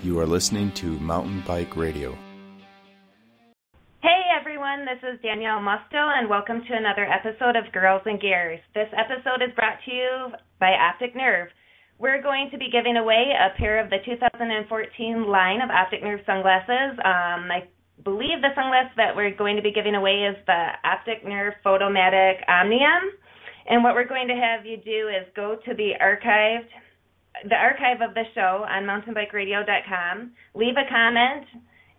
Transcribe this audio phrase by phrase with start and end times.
[0.00, 2.16] You are listening to Mountain Bike Radio.
[3.98, 8.60] Hey everyone, this is Danielle Musto, and welcome to another episode of Girls and Gears.
[8.74, 10.30] This episode is brought to you
[10.60, 11.48] by Optic Nerve.
[11.98, 16.20] We're going to be giving away a pair of the 2014 line of Optic Nerve
[16.24, 16.94] sunglasses.
[17.02, 17.66] Um, I
[18.04, 22.46] believe the sunglasses that we're going to be giving away is the Optic Nerve Photomatic
[22.46, 23.18] Omnium.
[23.66, 26.70] And what we're going to have you do is go to the archived
[27.48, 31.46] the archive of the show on mountainbikeradio.com, leave a comment,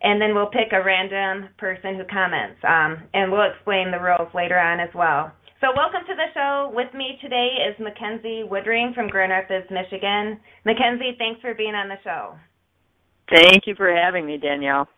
[0.02, 2.60] and then we'll pick a random person who comments.
[2.66, 5.32] Um, and we'll explain the rules later on as well.
[5.60, 6.72] So, welcome to the show.
[6.72, 10.40] With me today is Mackenzie Woodring from Grand Rapids, Michigan.
[10.64, 12.36] Mackenzie, thanks for being on the show.
[13.28, 14.88] Thank you for having me, Danielle.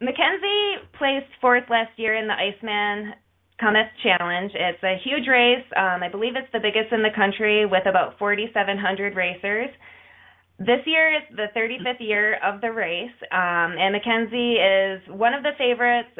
[0.00, 3.14] Mackenzie placed fourth last year in the Iceman
[3.60, 4.52] Cometh Challenge.
[4.54, 5.64] It's a huge race.
[5.76, 9.70] Um, I believe it's the biggest in the country with about 4,700 racers.
[10.58, 15.44] This year is the 35th year of the race, um, and Mackenzie is one of
[15.44, 16.10] the favorites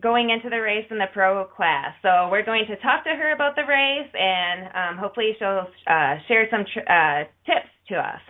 [0.00, 1.94] going into the race in the pro class.
[2.02, 6.14] So we're going to talk to her about the race, and um, hopefully she'll uh,
[6.26, 8.20] share some tr- uh, tips to us.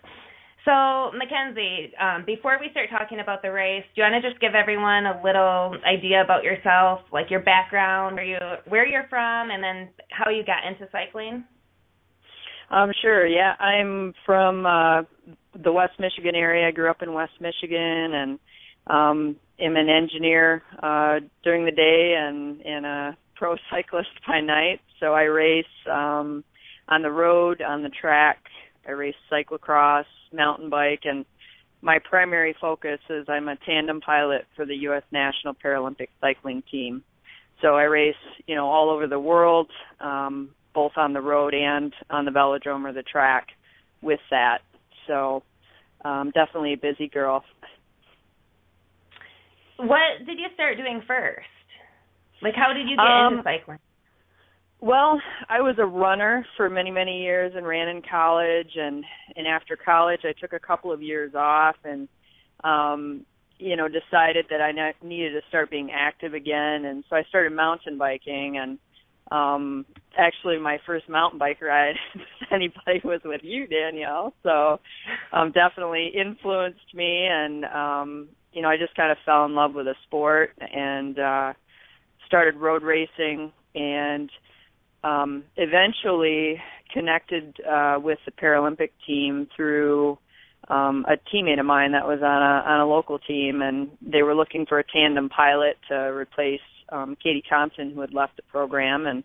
[0.69, 4.39] So, Mackenzie, um, before we start talking about the race, do you want to just
[4.39, 9.51] give everyone a little idea about yourself, like your background, where you where you're from,
[9.51, 11.43] and then how you got into cycling?
[12.71, 13.27] Um, sure.
[13.27, 15.03] Yeah, I'm from uh,
[15.65, 16.69] the West Michigan area.
[16.69, 18.39] I grew up in West Michigan, and
[18.89, 24.83] um, am an engineer uh, during the day and and a pro cyclist by night.
[25.01, 26.45] So I race um,
[26.91, 28.37] on the road, on the track.
[28.87, 31.25] I race cyclocross, mountain bike, and
[31.83, 35.03] my primary focus is I'm a tandem pilot for the U.S.
[35.13, 37.03] National Paralympic Cycling Team.
[37.63, 38.15] So I race,
[38.47, 39.69] you know, all over the world,
[40.01, 43.49] um, both on the road and on the velodrome or the track
[44.03, 44.59] with that.
[45.07, 45.43] So
[46.05, 47.43] um, definitely a busy girl.
[49.79, 51.47] What did you start doing first?
[52.43, 53.79] Like, how did you get um, into cycling?
[54.81, 59.05] Well, I was a runner for many, many years and ran in college and
[59.37, 62.09] and after college I took a couple of years off and
[62.63, 63.25] um
[63.59, 66.85] you know decided that I ne- needed to start being active again.
[66.85, 68.79] And so I started mountain biking and
[69.33, 69.85] um
[70.17, 71.97] actually my first mountain bike ride
[72.53, 74.33] anybody was with you Danielle.
[74.45, 74.79] So
[75.33, 79.75] um definitely influenced me and um you know I just kind of fell in love
[79.75, 81.53] with the sport and uh
[82.27, 83.53] started road racing.
[83.75, 84.31] And
[85.05, 86.61] um, eventually
[86.93, 90.19] connected uh, with the Paralympic team through
[90.69, 94.23] um, a teammate of mine that was on a on a local team, and they
[94.23, 96.61] were looking for a tandem pilot to replace
[96.91, 99.25] um, Katie Compton, who had left the program, and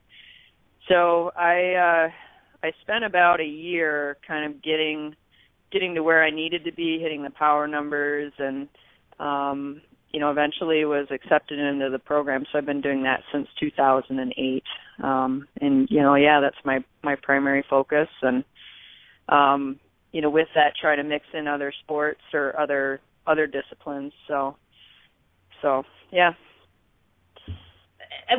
[0.88, 5.16] so I uh, I spent about a year kind of getting
[5.72, 8.68] getting to where I needed to be, hitting the power numbers, and
[9.20, 9.82] um,
[10.14, 12.46] you know, eventually was accepted into the program.
[12.52, 14.64] So I've been doing that since 2008.
[15.04, 18.08] Um, and you know, yeah, that's my my primary focus.
[18.22, 18.44] And
[19.28, 19.80] um,
[20.12, 24.14] you know, with that, try to mix in other sports or other other disciplines.
[24.28, 24.56] So,
[25.62, 26.34] so yeah.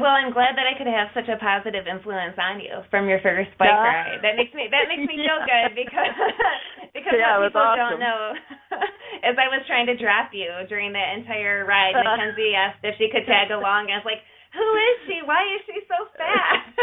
[0.01, 3.21] Well, I'm glad that I could have such a positive influence on you from your
[3.21, 3.85] first bike yeah.
[3.85, 4.21] ride.
[4.25, 6.15] That makes me that makes me feel good because
[6.97, 8.01] because yeah, what people awesome.
[8.01, 8.35] don't know
[9.29, 13.13] as I was trying to drop you during the entire ride, Mackenzie asked if she
[13.13, 13.93] could tag along.
[13.93, 14.25] I was like,
[14.57, 15.17] "Who is she?
[15.23, 16.75] Why is she so fast?"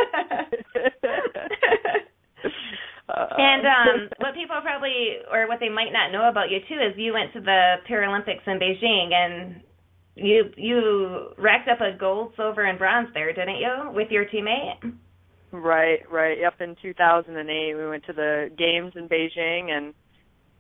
[3.12, 6.96] and um what people probably or what they might not know about you too is
[6.96, 9.62] you went to the Paralympics in Beijing and
[10.24, 14.94] you you racked up a gold, silver, and bronze there, didn't you, with your teammate?
[15.52, 16.38] Right, right.
[16.40, 16.62] Yep.
[16.62, 19.94] In 2008, we went to the games in Beijing and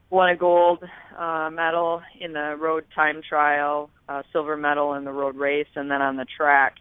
[0.09, 0.83] won a gold
[1.17, 5.89] uh, medal in the road time trial, a silver medal in the road race, and
[5.89, 6.75] then on the track,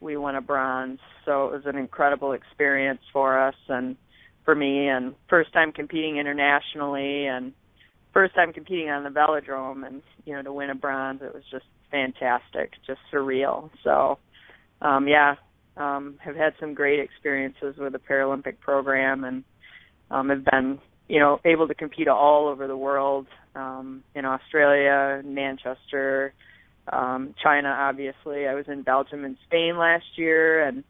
[0.00, 0.98] we won a bronze.
[1.26, 3.96] So it was an incredible experience for us and
[4.46, 7.52] for me, and first time competing internationally, and
[8.14, 11.44] first time competing on the velodrome, and you know to win a bronze, it was
[11.50, 13.70] just fantastic, just surreal.
[13.84, 14.18] So,
[14.82, 15.36] um, yeah,
[15.76, 19.44] um, have had some great experiences with the Paralympic program, and
[20.10, 20.78] um, have been,
[21.08, 26.32] you know, able to compete all over the world, um, in Australia, Manchester,
[26.92, 27.68] um, China.
[27.68, 30.84] Obviously, I was in Belgium and Spain last year, and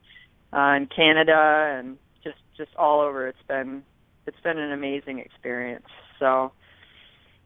[0.52, 3.28] uh, in Canada, and just just all over.
[3.28, 3.82] It's been
[4.26, 5.86] it's been an amazing experience.
[6.18, 6.52] So,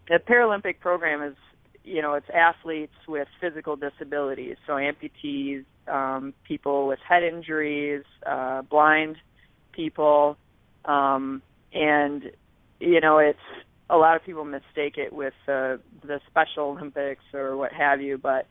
[0.09, 1.37] the Paralympic program is
[1.85, 8.63] you know, it's athletes with physical disabilities, so amputees, um, people with head injuries, uh,
[8.63, 9.17] blind
[9.73, 10.37] people,
[10.87, 11.43] um,
[11.73, 12.31] and
[12.81, 13.39] you know, it's
[13.91, 18.19] a lot of people mistake it with uh, the Special Olympics or what have you,
[18.19, 18.47] but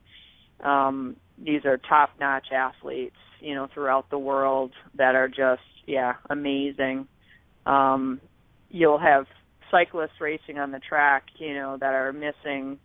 [0.65, 7.07] um, these are top-notch athletes, you know, throughout the world that are just yeah amazing.
[7.65, 8.21] Um,
[8.69, 9.25] you'll have
[9.71, 12.77] cyclists racing on the track, you know, that are missing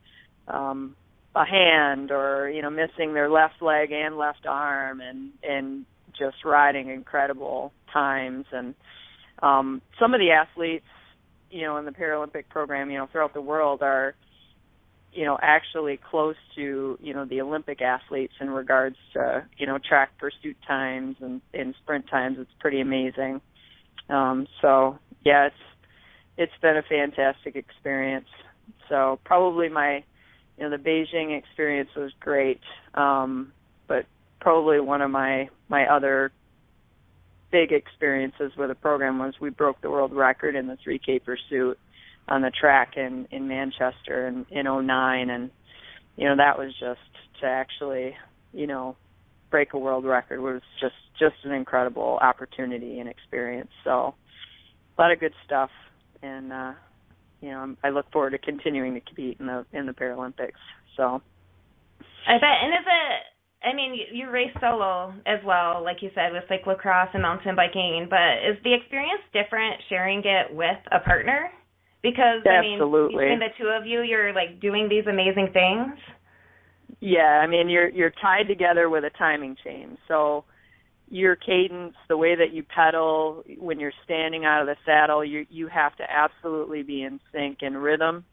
[0.49, 0.97] um,
[1.35, 5.85] a hand or you know missing their left leg and left arm, and and
[6.19, 8.47] just riding incredible times.
[8.53, 8.75] And
[9.43, 10.87] um some of the athletes
[11.51, 14.15] you know in the Paralympic program you know throughout the world are
[15.13, 19.79] you know actually close to you know the Olympic athletes in regards to you know
[19.79, 22.39] track pursuit times and and sprint times.
[22.41, 23.41] It's pretty amazing.
[24.11, 25.57] Um so yeah it's
[26.37, 28.29] it's been a fantastic experience.
[28.89, 30.05] So probably my
[30.59, 32.61] you know the Beijing experience was great
[32.95, 33.53] um
[33.87, 34.07] but
[34.41, 36.33] probably one of my my other
[37.51, 41.79] big experiences with the program was we broke the world record in the 3K pursuit
[42.29, 45.51] on the track in in Manchester in in 09 and
[46.17, 47.01] you know that was just
[47.41, 48.17] to actually
[48.53, 48.97] you know
[49.51, 53.71] break a world record was just just an incredible opportunity and experience.
[53.83, 54.15] So
[54.97, 55.71] a lot of good stuff
[56.23, 56.73] and uh
[57.41, 60.61] you know I look forward to continuing to compete in the in the Paralympics
[60.97, 61.23] so
[62.27, 63.23] I bet and is it
[63.63, 67.57] I mean, you, you race solo as well, like you said, with cyclocross and mountain
[67.57, 68.07] biking.
[68.09, 71.51] But is the experience different sharing it with a partner?
[72.03, 73.25] Because I mean, Absolutely.
[73.25, 75.99] between the two of you, you're like doing these amazing things.
[77.01, 79.99] Yeah, I mean, you're you're tied together with a timing chain.
[80.07, 80.45] So
[81.11, 85.47] your cadence, the way that you pedal when you're standing out of the saddle, you
[85.51, 88.25] you have to absolutely be in sync and rhythm.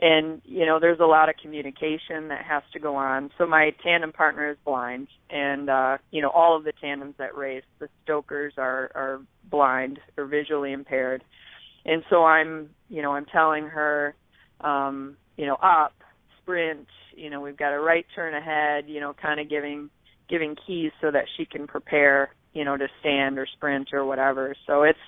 [0.00, 3.30] And you know there's a lot of communication that has to go on.
[3.38, 7.36] So my tandem partner is blind and uh you know all of the tandems that
[7.36, 9.20] race the stokers are are
[9.50, 11.24] blind or visually impaired.
[11.84, 14.14] And so i'm you know i'm telling her
[14.60, 15.94] um you know up
[16.42, 19.90] sprint you know we've got a right turn ahead you know kind of giving
[20.28, 24.54] giving keys so that she can prepare you know to stand or sprint or whatever.
[24.66, 24.98] So it's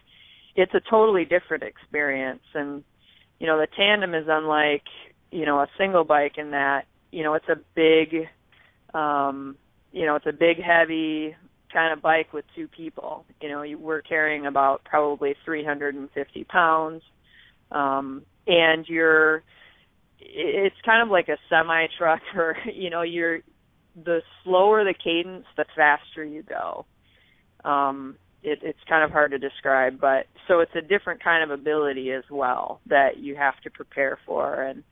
[0.57, 2.43] it's a totally different experience.
[2.55, 2.85] And
[3.39, 4.85] you know the tandem is unlike
[5.31, 8.29] you know a single bike in that you know it's a big
[8.95, 9.57] um
[9.93, 11.35] you know it's a big heavy
[11.73, 13.25] kind of bike with two people.
[13.41, 17.03] You know you, we're carrying about probably 350 pounds.
[17.73, 19.43] Um and you're
[20.21, 23.41] it's kind of like a semi truck or you know you're
[24.05, 26.85] the slower the cadence the faster you go
[27.65, 31.59] um it, it's kind of hard to describe, but so it's a different kind of
[31.59, 34.83] ability as well that you have to prepare for, and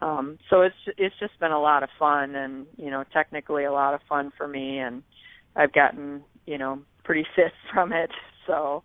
[0.00, 3.72] um, so it's it's just been a lot of fun, and you know, technically a
[3.72, 5.02] lot of fun for me, and
[5.54, 8.10] I've gotten you know pretty fit from it,
[8.46, 8.82] so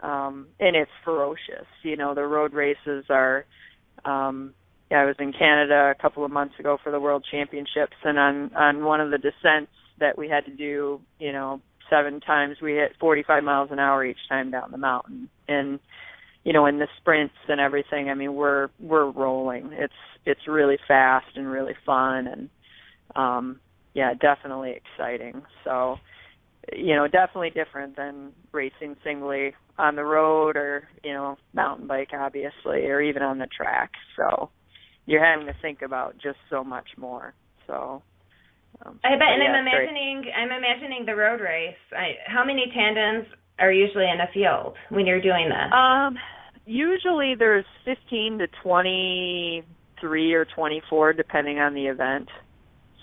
[0.00, 1.66] um, and it's ferocious.
[1.82, 3.44] You know, the road races are.
[4.04, 4.54] Um,
[4.92, 8.18] yeah, I was in Canada a couple of months ago for the World Championships, and
[8.18, 12.58] on on one of the descents that we had to do, you know, seven times
[12.60, 15.30] we hit 45 miles an hour each time down the mountain.
[15.48, 15.80] And
[16.44, 19.70] you know in the sprints and everything i mean we're we're rolling.
[19.72, 19.94] It's
[20.26, 22.50] it's really fast and really fun and
[23.16, 23.60] um
[23.94, 25.40] yeah definitely exciting.
[25.64, 25.96] So
[26.70, 32.10] you know definitely different than racing singly on the road or you know mountain bike
[32.12, 33.92] obviously or even on the track.
[34.18, 34.50] So
[35.06, 37.34] you're having to think about just so much more
[37.66, 38.02] so
[38.84, 40.34] um, I bet, and yeah, I'm imagining great.
[40.34, 41.76] I'm imagining the road race.
[41.92, 43.26] I, how many tandems
[43.58, 45.72] are usually in a field when you're doing this?
[45.72, 46.16] Um,
[46.64, 52.28] usually there's 15 to 23 or 24, depending on the event.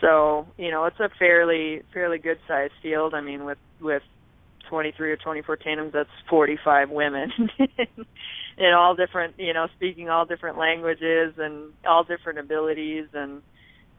[0.02, 3.14] So you know it's a fairly fairly good sized field.
[3.14, 4.04] I mean with with
[4.70, 7.32] 23 or 24 tandems, that's 45 women,
[8.60, 13.42] in all different you know speaking all different languages and all different abilities and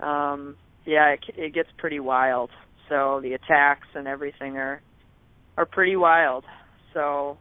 [0.00, 2.50] um yeah, it, it gets pretty wild.
[2.88, 4.82] So the attacks and everything are
[5.56, 6.44] are pretty wild.
[6.94, 7.38] So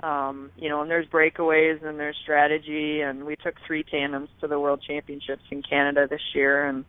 [0.00, 4.48] um, you know, and there's breakaways and there's strategy and we took three tandems to
[4.48, 6.84] the world championships in Canada this year and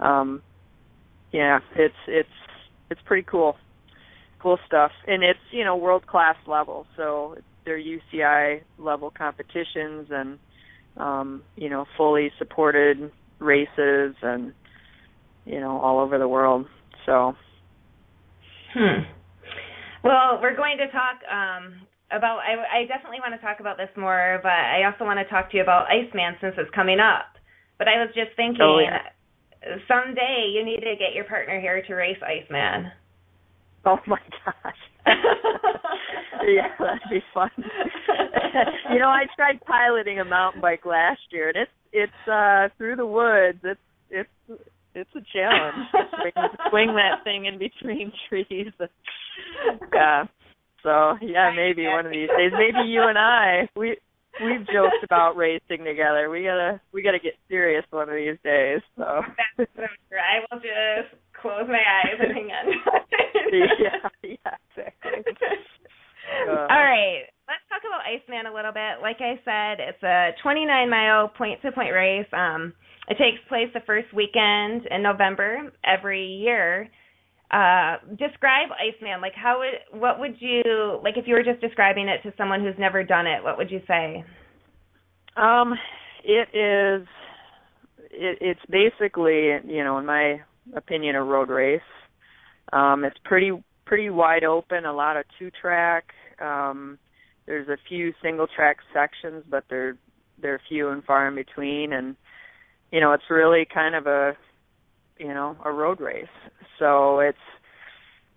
[0.00, 0.42] um
[1.32, 2.28] yeah, it's it's
[2.90, 3.56] it's pretty cool.
[4.40, 4.92] Cool stuff.
[5.06, 6.86] And it's, you know, world class level.
[6.96, 7.36] So
[7.68, 10.38] they're UCI level competitions and
[10.96, 14.52] um, you know, fully supported races and
[15.44, 16.66] you know, all over the world.
[17.06, 17.34] So.
[18.74, 19.02] Hmm.
[20.04, 22.40] Well, we're going to talk um, about.
[22.44, 25.50] I, I definitely want to talk about this more, but I also want to talk
[25.50, 27.36] to you about Iceman since it's coming up.
[27.78, 29.08] But I was just thinking, oh, yeah.
[29.88, 32.92] someday you need to get your partner here to race Iceman.
[33.84, 34.82] Oh my gosh.
[36.46, 37.50] yeah, that'd be fun.
[38.92, 42.96] you know, I tried piloting a mountain bike last year, and it's it's uh through
[42.96, 43.58] the woods.
[43.62, 44.60] It's it's
[44.94, 45.88] it's a challenge.
[45.90, 46.32] swing,
[46.70, 48.72] swing that thing in between trees.
[49.92, 50.24] yeah.
[50.82, 52.52] So yeah, maybe one of these days.
[52.52, 53.96] Maybe you and I we
[54.42, 56.30] we've joked about racing together.
[56.30, 58.80] We gotta we gotta get serious one of these days.
[58.96, 59.22] So
[59.58, 60.18] that's so true.
[60.18, 62.66] I will just close my eyes and hang on.
[63.52, 65.34] yeah, yeah, exactly.
[66.28, 67.24] Uh, All right.
[67.48, 69.00] Let's talk about Iceman a little bit.
[69.00, 72.26] Like I said, it's a 29 mile point to point race.
[72.32, 72.74] Um,
[73.08, 76.88] it takes place the first weekend in November every year.
[77.50, 79.22] Uh, describe Iceman.
[79.22, 82.60] Like, how would what would you like if you were just describing it to someone
[82.60, 83.42] who's never done it?
[83.42, 84.22] What would you say?
[85.36, 85.72] Um,
[86.24, 87.08] it is.
[88.10, 90.40] It, it's basically, you know, in my
[90.74, 91.80] opinion, a road race.
[92.72, 93.52] Um, it's pretty
[93.86, 94.84] pretty wide open.
[94.84, 96.12] A lot of two track.
[96.40, 96.98] Um,
[97.46, 99.96] there's a few single track sections, but they're
[100.40, 102.14] they're few and far in between, and
[102.92, 104.36] you know, it's really kind of a
[105.18, 106.26] you know a road race.
[106.78, 107.38] So it's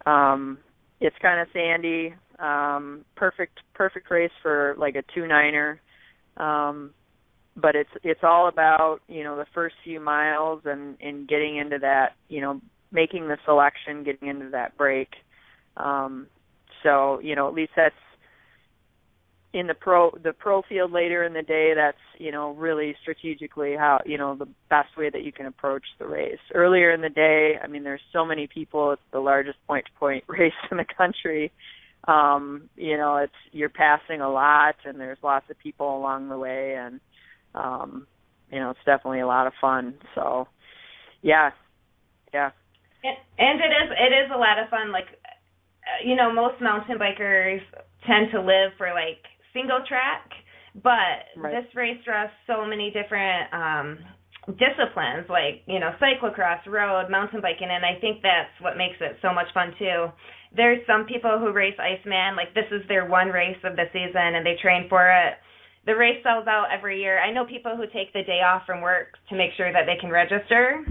[0.05, 0.57] um,
[0.99, 2.15] it's kind of sandy.
[2.39, 5.79] Um, perfect perfect race for like a two niner.
[6.37, 6.91] Um,
[7.55, 11.79] but it's it's all about you know the first few miles and and getting into
[11.79, 15.09] that you know making the selection, getting into that break.
[15.77, 16.27] Um,
[16.83, 17.95] so you know at least that's
[19.53, 23.75] in the pro the pro field later in the day that's you know really strategically
[23.77, 27.09] how you know the best way that you can approach the race earlier in the
[27.09, 30.77] day i mean there's so many people it's the largest point to point race in
[30.77, 31.51] the country
[32.07, 36.37] um you know it's you're passing a lot and there's lots of people along the
[36.37, 37.01] way and
[37.55, 38.07] um
[38.51, 40.47] you know it's definitely a lot of fun so
[41.21, 41.51] yeah
[42.33, 42.49] yeah
[43.03, 46.97] and it is it is a lot of fun like uh, you know most mountain
[46.97, 47.61] bikers
[48.05, 49.21] tend to live for like
[49.53, 50.31] single track,
[50.83, 51.51] but right.
[51.51, 53.99] this race draws so many different um
[54.57, 59.17] disciplines like, you know, cyclocross, road, mountain biking, and I think that's what makes it
[59.21, 60.09] so much fun too.
[60.55, 64.35] There's some people who race Iceman, like this is their one race of the season
[64.35, 65.37] and they train for it.
[65.85, 67.19] The race sells out every year.
[67.19, 69.99] I know people who take the day off from work to make sure that they
[69.99, 70.85] can register.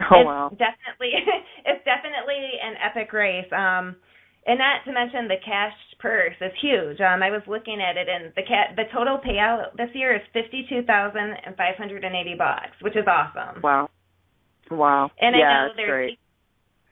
[0.00, 0.48] Oh it's wow.
[0.50, 1.12] Definitely
[1.66, 3.50] it's definitely an epic race.
[3.52, 3.96] Um
[4.48, 7.00] and not to mention the cash purse is huge.
[7.00, 10.22] Um, I was looking at it, and the cat the total payout this year is
[10.32, 13.60] fifty two thousand and five hundred and eighty bucks, which is awesome.
[13.62, 13.90] Wow,
[14.70, 15.10] wow.
[15.20, 16.18] And yeah, I know that's there's great.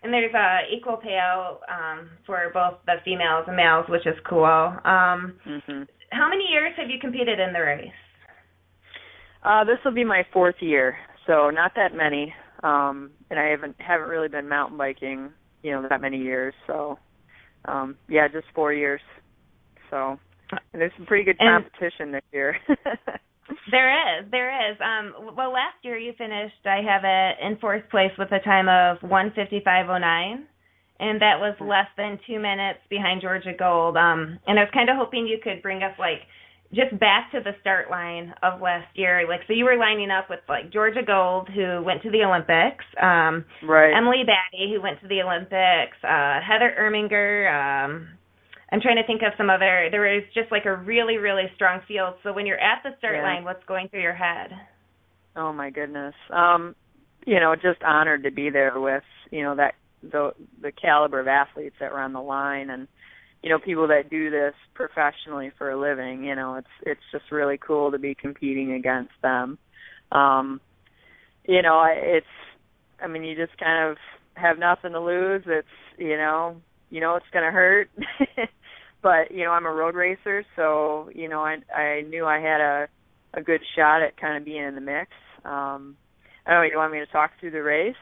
[0.03, 4.45] and there's a equal payout um, for both the females and males, which is cool.
[4.45, 5.83] Um, mm-hmm.
[6.11, 7.91] How many years have you competed in the race?
[9.43, 10.97] Uh, this will be my fourth year,
[11.27, 12.35] so not that many.
[12.63, 15.31] Um, and I haven't haven't really been mountain biking,
[15.63, 16.55] you know, that many years.
[16.67, 16.99] So
[17.67, 19.01] um yeah, just four years.
[19.91, 20.19] So
[20.51, 22.57] and there's some pretty good competition this year.
[23.71, 24.77] there is, there is.
[24.81, 28.69] Um well last year you finished I have it in fourth place with a time
[28.69, 30.47] of one fifty five oh nine
[30.99, 33.97] and that was less than two minutes behind Georgia Gould.
[33.97, 36.23] Um and I was kinda hoping you could bring us like
[36.75, 39.27] just back to the start line of last year.
[39.29, 42.85] Like, so you were lining up with like Georgia Gould, who went to the Olympics,
[43.01, 43.95] um, right?
[43.97, 47.49] Emily Batty, who went to the Olympics, uh, Heather Irmiger.
[47.49, 48.09] Um,
[48.73, 49.89] I'm trying to think of some other.
[49.91, 52.15] There was just like a really, really strong field.
[52.23, 53.23] So when you're at the start yeah.
[53.23, 54.51] line, what's going through your head?
[55.37, 56.15] Oh my goodness.
[56.33, 56.75] Um,
[57.27, 61.29] you know, just honored to be there with you know that the the caliber of
[61.29, 62.89] athletes that were on the line and
[63.43, 67.31] you know people that do this professionally for a living you know it's it's just
[67.31, 69.59] really cool to be competing against them.
[70.13, 70.61] Um
[71.45, 72.27] you know it's
[73.01, 73.97] i mean you just kind of
[74.35, 75.43] have nothing to lose.
[75.47, 75.67] It's
[75.99, 76.57] you know
[76.91, 77.91] you know it's going to hurt.
[79.03, 82.61] But you know i'm a road racer so you know i i knew i had
[82.61, 82.89] a
[83.35, 85.11] a good shot at kind of being in the mix.
[85.45, 85.97] Um
[86.45, 87.95] i don't know you want me to talk through the race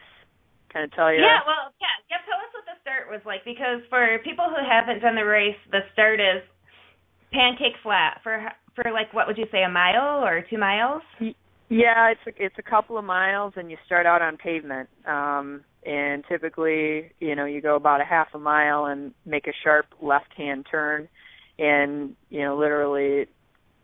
[0.75, 3.47] kind of tell you yeah well yeah yeah tell us what the start was like
[3.47, 6.43] because for people who haven't done the race, the start is
[7.31, 11.01] pancake flat for for like what would you say a mile or two miles?
[11.67, 14.87] Yeah, it's a, it's a couple of miles, and you start out on pavement.
[15.07, 19.53] Um, and typically, you know, you go about a half a mile and make a
[19.63, 21.07] sharp left-hand turn,
[21.57, 23.25] and you know, literally,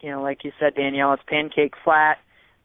[0.02, 2.18] you know, like you said, Danielle, it's pancake flat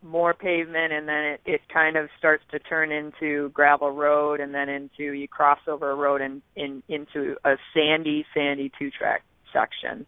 [0.07, 4.55] more pavement and then it, it kind of starts to turn into gravel road and
[4.55, 9.23] then into you cross over a road and in into a sandy sandy two track
[9.53, 10.07] section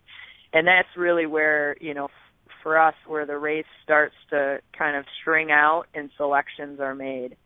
[0.52, 2.08] and that's really where you know
[2.62, 7.36] for us where the race starts to kind of string out and selections are made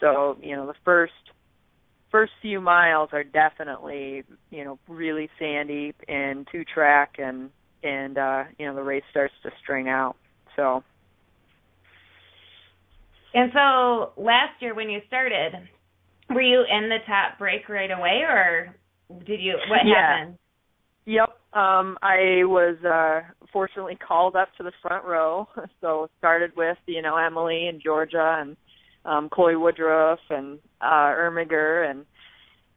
[0.00, 1.12] so you know the first
[2.10, 7.50] first few miles are definitely you know really sandy and two track and
[7.82, 10.16] and uh, you know the race starts to string out.
[10.56, 10.82] So.
[13.34, 15.52] And so last year when you started,
[16.30, 18.74] were you in the top break right away, or
[19.26, 19.56] did you?
[19.68, 20.18] What yeah.
[20.18, 20.38] happened?
[21.06, 21.28] Yep.
[21.54, 25.48] Um, I was uh, fortunately called up to the front row.
[25.80, 28.56] So started with you know Emily and Georgia and
[29.04, 32.04] um, Chloe Woodruff and uh, Irmiger and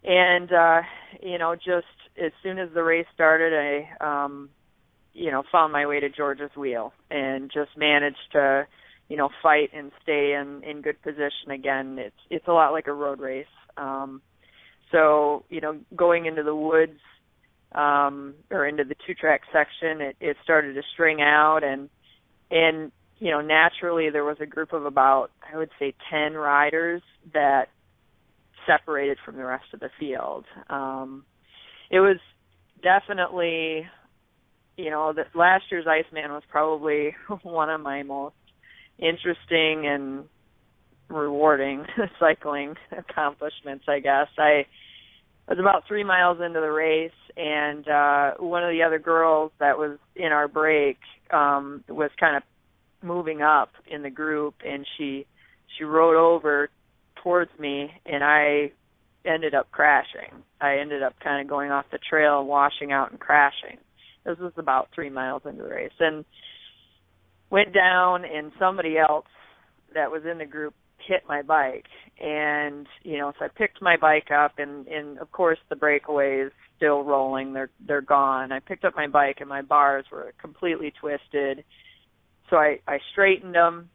[0.04, 0.82] and uh,
[1.22, 1.88] you know just
[2.24, 4.50] as soon as the race started, I um,
[5.14, 8.68] you know found my way to Georgia's wheel and just managed to
[9.12, 11.98] you know fight and stay in in good position again.
[12.00, 13.46] It's it's a lot like a road race.
[13.76, 14.22] Um,
[14.90, 17.02] so you know going into the woods
[17.74, 21.90] um, or into the two track section, it, it started to string out and
[22.50, 27.02] and you know naturally there was a group of about I would say ten riders
[27.34, 27.66] that
[28.66, 30.46] separated from the rest of the field.
[30.70, 31.26] Um,
[31.90, 32.18] it was
[32.82, 33.86] definitely
[34.78, 37.14] you know that last year's Iceman was probably
[37.44, 38.36] one of my most
[39.02, 40.26] interesting and
[41.10, 41.86] rewarding
[42.20, 44.28] cycling accomplishments I guess.
[44.38, 44.66] I
[45.48, 49.78] was about three miles into the race and uh one of the other girls that
[49.78, 50.98] was in our break
[51.32, 52.44] um was kind of
[53.04, 55.26] moving up in the group and she
[55.78, 56.70] she rode over
[57.24, 58.72] towards me and I
[59.26, 60.44] ended up crashing.
[60.60, 63.78] I ended up kind of going off the trail washing out and crashing.
[64.26, 66.26] This was about 3 miles into the race and
[67.52, 69.26] went down and somebody else
[69.94, 70.74] that was in the group
[71.08, 71.86] hit my bike.
[72.20, 76.52] And you know so I picked my bike up and and of course the breakaways
[76.78, 77.54] still rolling.
[77.54, 78.52] They're they're gone.
[78.52, 81.64] I picked up my bike and my bars were completely twisted.
[82.50, 83.90] So I I straightened them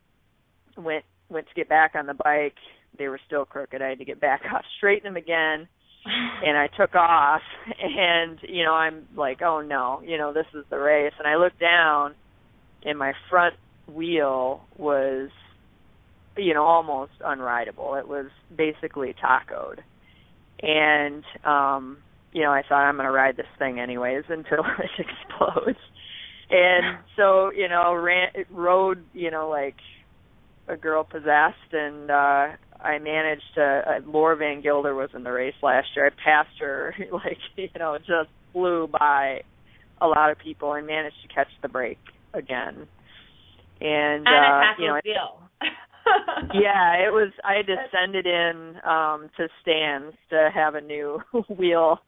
[0.77, 2.57] went went to get back on the bike.
[2.99, 3.83] They were still crooked.
[3.83, 5.69] I had to get back off straighten them again.
[6.45, 7.43] And I took off.
[7.81, 11.13] And you know I'm like oh no you know this is the race.
[11.19, 12.15] And I looked down
[12.87, 13.57] and my front
[13.93, 15.29] wheel was
[16.37, 17.99] you know almost unrideable.
[17.99, 18.27] It was
[18.57, 19.81] basically tacoed,
[20.63, 21.99] and um,
[22.33, 25.79] you know I thought I'm going to ride this thing anyways until it explodes.
[26.49, 29.77] And so you know ran rode you know like
[30.69, 32.47] a girl possessed, and uh,
[32.81, 33.63] I managed to.
[33.87, 36.07] Uh, Laura Van Gilder was in the race last year.
[36.07, 39.43] I passed her like you know just flew by
[40.01, 41.99] a lot of people and managed to catch the break
[42.37, 42.87] again.
[43.81, 45.01] And, and uh, you know, I,
[46.55, 47.33] yeah, it was.
[47.45, 51.21] I descended in um to Stan's to have a new
[51.59, 52.01] wheel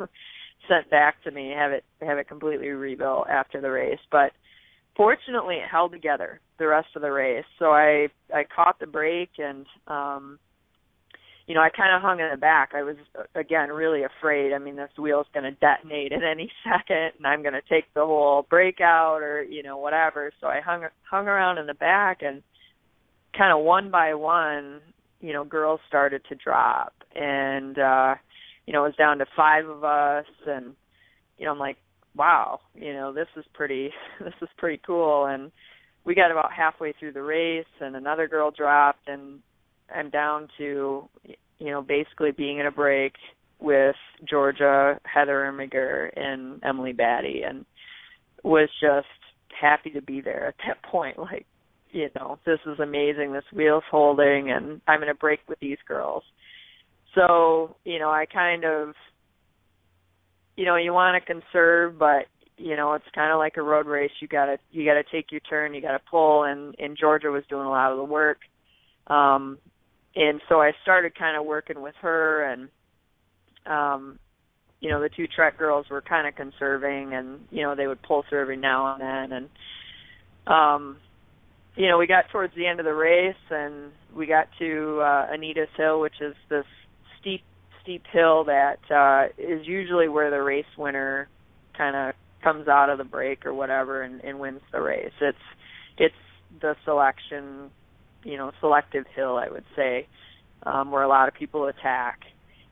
[0.69, 3.99] sent back to me, have it have it completely rebuilt after the race.
[4.11, 4.33] But
[4.97, 7.45] fortunately, it held together the rest of the race.
[7.59, 10.39] So I I caught the break and um
[11.49, 12.73] you know, I kind of hung in the back.
[12.75, 12.97] I was
[13.35, 14.53] again really afraid.
[14.53, 17.93] I mean, this wheel's going to detonate at any second, and I'm going to take
[17.95, 20.31] the whole break out, or you know, whatever.
[20.43, 22.43] So I hung hung around in the back, and
[23.37, 24.81] kind of one by one,
[25.23, 28.15] you know, girls started to drop, and uh,
[28.67, 30.75] you know, it was down to five of us, and
[31.39, 31.79] you know, I'm like,
[32.15, 35.51] wow, you know, this is pretty, this is pretty cool, and
[36.05, 39.41] we got about halfway through the race, and another girl dropped, and
[39.95, 41.09] I'm down to,
[41.59, 43.15] you know, basically being in a break
[43.61, 43.97] with
[44.29, 47.65] Georgia, Heather Irmiger, and Emily Batty, and
[48.45, 49.07] was just
[49.61, 51.19] happy to be there at that point.
[51.19, 51.47] Like,
[51.91, 53.33] you know, this is amazing.
[53.33, 56.23] This wheel's holding, and I'm in a break with these girls.
[57.15, 58.95] So, you know, I kind of,
[60.57, 62.27] you know, you want to conserve, but
[62.59, 64.11] you know, it's kind of like a road race.
[64.21, 65.75] You gotta, you gotta take your turn.
[65.75, 68.39] You gotta pull, and and Georgia was doing a lot of the work.
[69.07, 69.59] Um,
[70.19, 72.69] and so I started kind of working with her, and
[73.67, 74.19] um,
[74.81, 78.03] you know, the two Trek girls were kind of conserving, and you know, they would
[78.03, 79.49] pull through every now and then, and
[80.47, 80.97] um
[81.79, 85.33] you know, we got towards the end of the race and we got to uh,
[85.33, 86.65] Anita's Hill, which is this
[87.21, 87.43] steep,
[87.83, 91.29] steep hill that uh, is usually where the race winner
[91.77, 95.13] kind of comes out of the break or whatever and, and wins the race.
[95.21, 95.39] It's
[95.99, 96.15] it's
[96.61, 97.71] the selection,
[98.29, 100.07] you know, selective hill, I would say,
[100.65, 102.21] um, where a lot of people attack.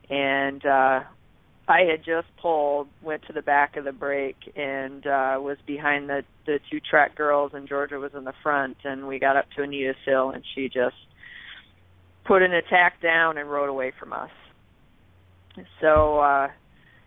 [0.07, 0.99] And uh,
[1.67, 6.09] I had just pulled, went to the back of the break, and uh, was behind
[6.09, 8.77] the the two Trek girls, and Georgia was in the front.
[8.83, 10.95] And we got up to Anita's Hill, and she just
[12.23, 14.29] put an attack down and rode away from us.
[15.81, 16.49] So, uh,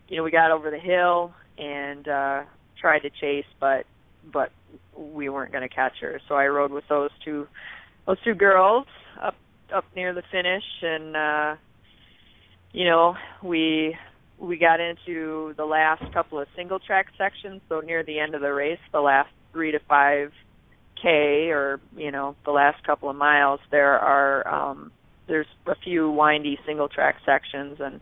[0.09, 2.43] you know, we got over the hill and uh,
[2.81, 3.87] tried to chase, but
[4.33, 4.51] but
[4.99, 6.21] we weren't going to catch her.
[6.29, 7.47] So I rode with those two
[8.11, 8.87] those two girls
[9.23, 9.37] up
[9.73, 11.57] up near the finish, and uh,
[12.73, 13.96] you know, we
[14.38, 18.40] we got into the last couple of single track sections, so near the end of
[18.40, 20.33] the race, the last three to five
[21.01, 24.90] K or you know the last couple of miles, there are um,
[25.29, 28.01] there's a few windy single track sections and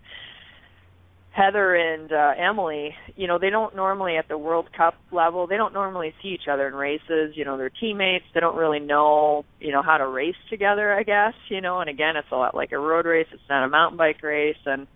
[1.38, 5.56] Heather and uh, Emily, you know, they don't normally at the World Cup level, they
[5.56, 7.36] don't normally see each other in races.
[7.36, 8.24] You know, they're teammates.
[8.34, 10.92] They don't really know, you know, how to race together.
[10.92, 11.80] I guess, you know.
[11.80, 13.28] And again, it's a lot like a road race.
[13.32, 14.56] It's not a mountain bike race.
[14.66, 14.88] And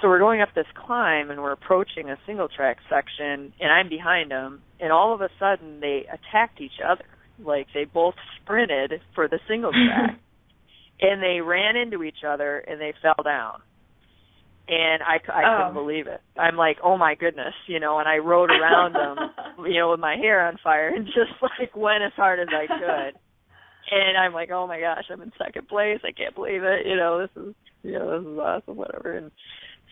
[0.00, 3.88] so we're going up this climb, and we're approaching a single track section, and I'm
[3.88, 7.04] behind them, and all of a sudden they attacked each other.
[7.44, 10.16] Like they both sprinted for the single track,
[11.00, 13.62] and they ran into each other, and they fell down
[14.68, 15.58] and I, I oh.
[15.58, 16.20] couldn't believe it.
[16.38, 19.16] I'm like, oh my goodness, you know, and I rode around them,
[19.66, 22.66] you know, with my hair on fire and just like went as hard as I
[22.66, 23.20] could.
[23.90, 26.00] And I'm like, oh my gosh, I'm in second place.
[26.04, 26.86] I can't believe it.
[26.86, 29.12] You know, this is, you know, this is awesome, whatever.
[29.12, 29.30] And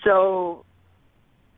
[0.05, 0.65] so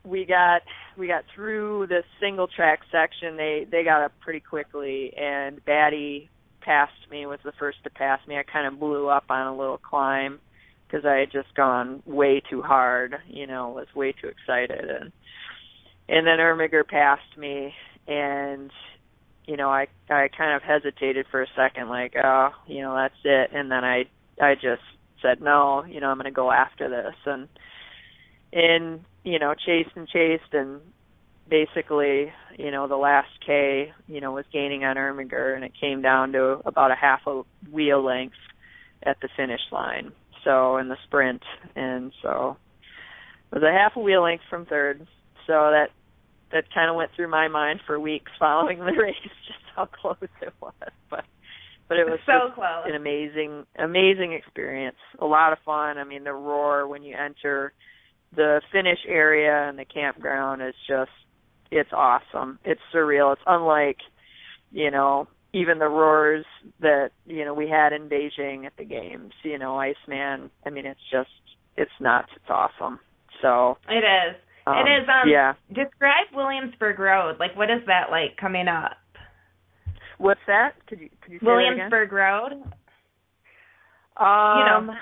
[0.05, 0.63] we got
[0.99, 3.37] we got through the single track section.
[3.37, 6.29] They they got up pretty quickly, and Batty
[6.61, 8.37] passed me was the first to pass me.
[8.37, 10.41] I kind of blew up on a little climb
[10.95, 14.89] because I had just gone way too hard, you know, was way too excited.
[14.89, 15.13] And
[16.09, 17.73] and then Irmiger passed me
[18.07, 18.71] and
[19.47, 23.15] you know, I I kind of hesitated for a second like, oh, you know, that's
[23.25, 23.51] it.
[23.53, 24.05] And then I
[24.41, 24.83] I just
[25.21, 27.15] said, No, you know, I'm gonna go after this.
[27.27, 27.49] And
[28.53, 30.81] and, you know, chased and chased and
[31.49, 36.03] basically, you know, the last K, you know, was gaining on Irmiger and it came
[36.03, 38.37] down to about a half a wheel length
[39.03, 40.13] at the finish line
[40.45, 41.43] so in the sprint,
[41.75, 42.57] and so
[43.53, 45.07] it was a half a wheel length from third.
[45.47, 45.89] So that
[46.53, 50.17] that kind of went through my mind for weeks following the race, just how close
[50.41, 50.73] it was.
[51.11, 51.25] But
[51.89, 52.85] but it was so close.
[52.87, 54.97] an amazing amazing experience.
[55.21, 55.99] A lot of fun.
[55.99, 57.73] I mean, the roar when you enter
[58.35, 61.11] the finish area and the campground is just
[61.71, 62.59] it's awesome.
[62.65, 63.33] It's surreal.
[63.33, 63.99] It's unlike
[64.71, 66.45] you know even the roars
[66.81, 69.33] that you know we had in Beijing at the games.
[69.43, 70.51] You know, Iceman.
[70.67, 71.31] I mean, it's just
[71.77, 72.29] it's nuts.
[72.37, 72.99] It's awesome.
[73.41, 74.37] So it is.
[74.67, 75.09] Um, it is.
[75.09, 75.55] Um, yeah.
[75.69, 77.37] Describe Williamsburg Road.
[77.39, 78.99] Like, what is that like coming up?
[80.19, 80.73] What's that?
[80.89, 82.53] Could you could you say Williamsburg Road?
[84.17, 84.59] Um.
[84.59, 84.95] You know.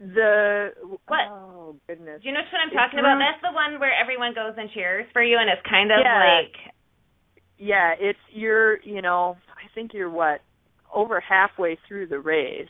[0.00, 0.70] The
[1.08, 1.28] what?
[1.28, 2.22] Oh goodness!
[2.22, 3.20] Do you know what I'm talking it's about?
[3.20, 6.40] That's the one where everyone goes and cheers for you, and it's kind of yeah.
[6.40, 6.56] like
[7.60, 10.40] yeah, it's you're you know I think you're what
[10.92, 12.68] over halfway through the race.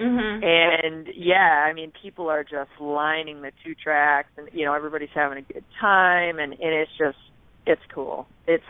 [0.00, 0.42] Mm-hmm.
[0.42, 5.10] And yeah, I mean people are just lining the two tracks and you know everybody's
[5.14, 7.18] having a good time and and it's just
[7.66, 8.26] it's cool.
[8.48, 8.64] It's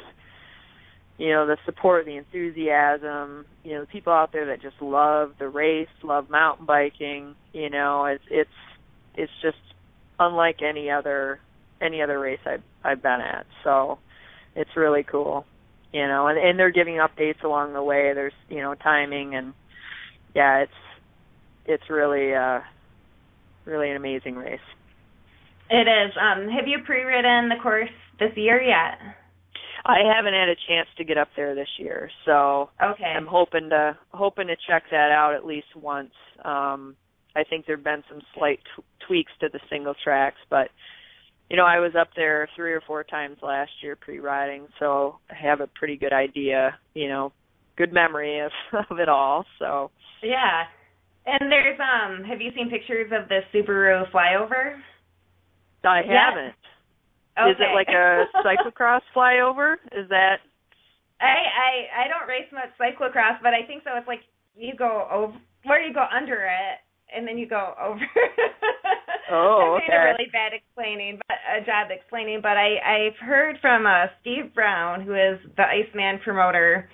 [1.16, 5.34] you know the support, the enthusiasm, you know the people out there that just love
[5.38, 8.50] the race, love mountain biking, you know, it's it's
[9.14, 9.56] it's just
[10.18, 11.38] unlike any other
[11.80, 13.46] any other race I've I've been at.
[13.62, 13.98] So
[14.54, 15.44] it's really cool
[15.92, 19.54] you know and and they're giving updates along the way there's you know timing and
[20.34, 20.72] yeah it's
[21.66, 22.60] it's really uh
[23.64, 24.58] really an amazing race
[25.70, 27.88] it is um have you pre-ridden the course
[28.18, 28.98] this year yet
[29.86, 33.04] I haven't had a chance to get up there this year, so okay.
[33.04, 36.12] I'm hoping to hoping to check that out at least once.
[36.42, 36.96] Um,
[37.36, 40.68] I think there've been some slight t- tweaks to the single tracks, but
[41.50, 45.34] you know, I was up there three or four times last year pre-riding, so I
[45.34, 47.32] have a pretty good idea, you know,
[47.76, 48.52] good memory of,
[48.90, 49.44] of it all.
[49.58, 49.90] So
[50.22, 50.64] yeah,
[51.26, 54.76] and there's um, have you seen pictures of the Subaru flyover?
[55.84, 56.54] I haven't.
[57.36, 57.50] Okay.
[57.50, 59.74] Is it like a cyclocross flyover?
[59.92, 60.36] Is that?
[61.20, 63.90] I I I don't race much cyclocross, but I think so.
[63.96, 64.20] It's like
[64.56, 66.78] you go over, where you go under it,
[67.14, 68.00] and then you go over.
[69.30, 69.92] oh, okay.
[69.92, 72.40] I'm a really bad explaining, but a job explaining.
[72.42, 76.88] But I I've heard from uh, Steve Brown, who is the Iceman promoter,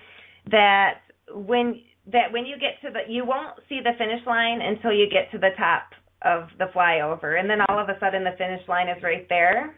[0.51, 1.01] that
[1.35, 1.81] when
[2.13, 5.31] that when you get to the you won't see the finish line until you get
[5.33, 5.91] to the top
[6.23, 9.75] of the flyover, and then all of a sudden the finish line is right there.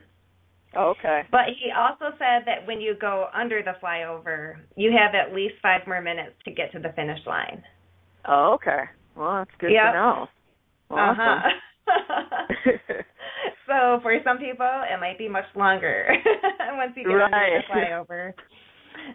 [0.75, 1.23] Oh, okay.
[1.31, 5.55] But he also said that when you go under the flyover, you have at least
[5.61, 7.63] five more minutes to get to the finish line.
[8.27, 8.85] Oh, okay.
[9.15, 9.93] Well, that's good yep.
[9.93, 10.27] to know.
[10.91, 11.21] Awesome.
[11.21, 11.49] Uh-huh.
[13.67, 16.09] so for some people, it might be much longer
[16.77, 17.33] once you get right.
[17.33, 18.33] under the flyover.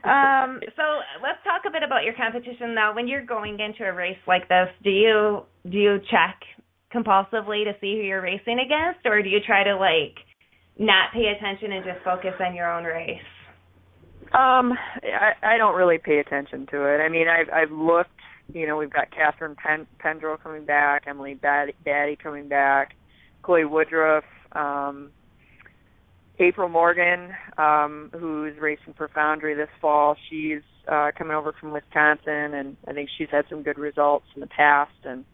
[0.03, 0.83] um, so
[1.21, 2.93] let's talk a bit about your competition now.
[2.93, 6.39] When you're going into a race like this, do you do you check
[6.93, 10.15] compulsively to see who you're racing against, or do you try to like
[10.79, 13.21] not pay attention and just focus on your own race?
[14.33, 16.99] Um, I, I don't really pay attention to it.
[16.99, 18.09] I mean, I've I've looked
[18.53, 22.95] you know, we've got Catherine Pen- Pendrell coming back, Emily Batty, coming back,
[23.41, 24.23] Chloe Woodruff.
[24.53, 25.11] um,
[26.39, 30.15] April Morgan, um, who's racing for Foundry this fall.
[30.29, 34.41] She's uh, coming over from Wisconsin, and I think she's had some good results in
[34.41, 34.91] the past.
[35.03, 35.25] And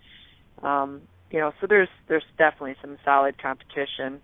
[0.62, 4.22] um, you know, so there's there's definitely some solid competition.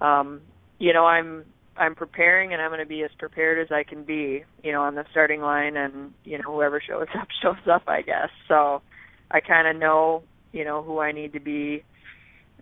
[0.00, 0.42] Um,
[0.78, 1.44] you know, I'm
[1.80, 4.44] I'm preparing, and I'm going to be as prepared as I can be.
[4.62, 8.02] You know, on the starting line, and you know, whoever shows up shows up, I
[8.02, 8.28] guess.
[8.46, 8.82] So
[9.30, 11.82] I kind of know, you know, who I need to be.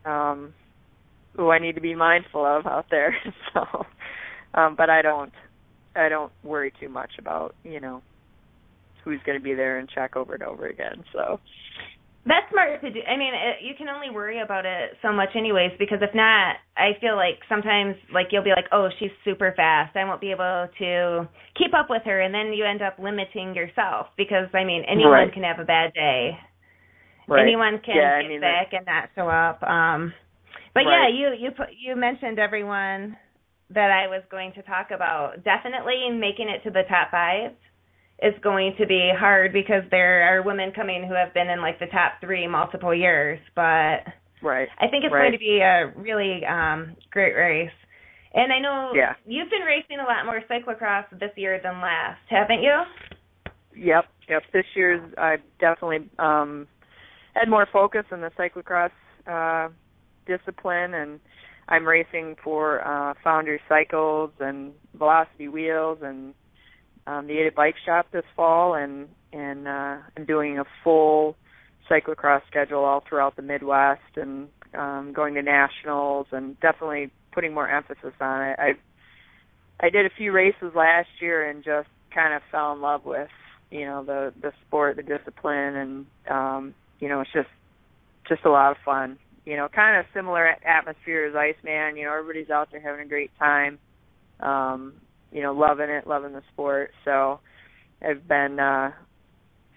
[0.04, 0.54] Um,
[1.37, 3.14] who I need to be mindful of out there.
[3.52, 3.87] so,
[4.54, 5.33] um, but I don't,
[5.94, 8.02] I don't worry too much about you know
[9.04, 11.04] who's going to be there and check over and over again.
[11.12, 11.40] So.
[12.28, 13.00] That's smart to do.
[13.08, 15.72] I mean, it, you can only worry about it so much, anyways.
[15.78, 19.96] Because if not, I feel like sometimes, like you'll be like, "Oh, she's super fast.
[19.96, 23.56] I won't be able to keep up with her," and then you end up limiting
[23.56, 24.12] yourself.
[24.18, 25.32] Because I mean, anyone right.
[25.32, 26.36] can have a bad day.
[27.28, 27.42] Right.
[27.42, 29.62] Anyone can yeah, get I mean, sick and not show up.
[29.64, 30.12] Um,
[30.74, 31.08] but right.
[31.08, 33.16] yeah, you you put you mentioned everyone
[33.70, 35.44] that I was going to talk about.
[35.44, 37.56] Definitely making it to the top five
[38.22, 41.78] is going to be hard because there are women coming who have been in like
[41.78, 43.38] the top three multiple years.
[43.54, 44.02] But
[44.42, 45.31] right, I think it's right.
[45.31, 47.70] going to be a really um great race.
[48.35, 49.14] And I know yeah.
[49.24, 52.83] you've been racing a lot more cyclocross this year than last, haven't you?
[53.76, 54.42] Yep, yep.
[54.52, 56.66] This year's I've definitely um
[57.35, 58.90] had more focus in the cyclocross
[59.26, 59.70] uh
[60.26, 61.20] discipline and
[61.68, 66.35] I'm racing for uh Foundry Cycles and Velocity Wheels and
[67.08, 71.36] um the Ada Bike Shop this fall and and uh I'm doing a full
[71.90, 77.68] cyclocross schedule all throughout the Midwest and um going to nationals and definitely putting more
[77.68, 78.56] emphasis on it.
[78.58, 78.72] I
[79.80, 83.30] I did a few races last year and just kind of fell in love with,
[83.70, 87.48] you know, the the sport, the discipline and um you know, it's just
[88.28, 89.18] just a lot of fun
[89.48, 91.96] you know, kind of similar atmosphere as Iceman.
[91.96, 93.78] You know, everybody's out there having a great time.
[94.40, 94.92] Um,
[95.32, 96.90] you know, loving it, loving the sport.
[97.04, 97.40] So
[98.02, 98.90] I've been uh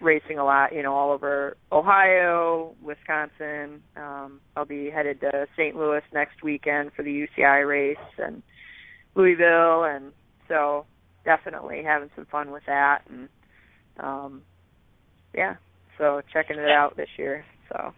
[0.00, 3.82] racing a lot, you know, all over Ohio, Wisconsin.
[3.96, 5.76] Um I'll be headed to St.
[5.76, 8.42] Louis next weekend for the UCI race and
[9.14, 10.12] Louisville and
[10.48, 10.86] so
[11.24, 13.28] definitely having some fun with that and
[14.00, 14.42] um
[15.34, 15.54] yeah,
[15.98, 17.44] so checking it out this year.
[17.68, 17.92] So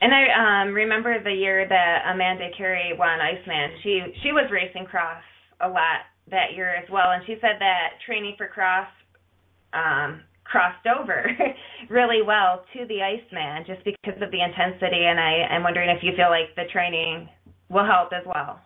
[0.00, 3.78] and I um remember the year that Amanda Carey won Iceman.
[3.82, 5.22] She she was racing cross
[5.60, 8.88] a lot that year as well, and she said that training for cross
[9.72, 11.30] um crossed over
[11.88, 15.06] really well to the Iceman just because of the intensity.
[15.06, 17.28] And I am wondering if you feel like the training
[17.68, 18.60] will help as well.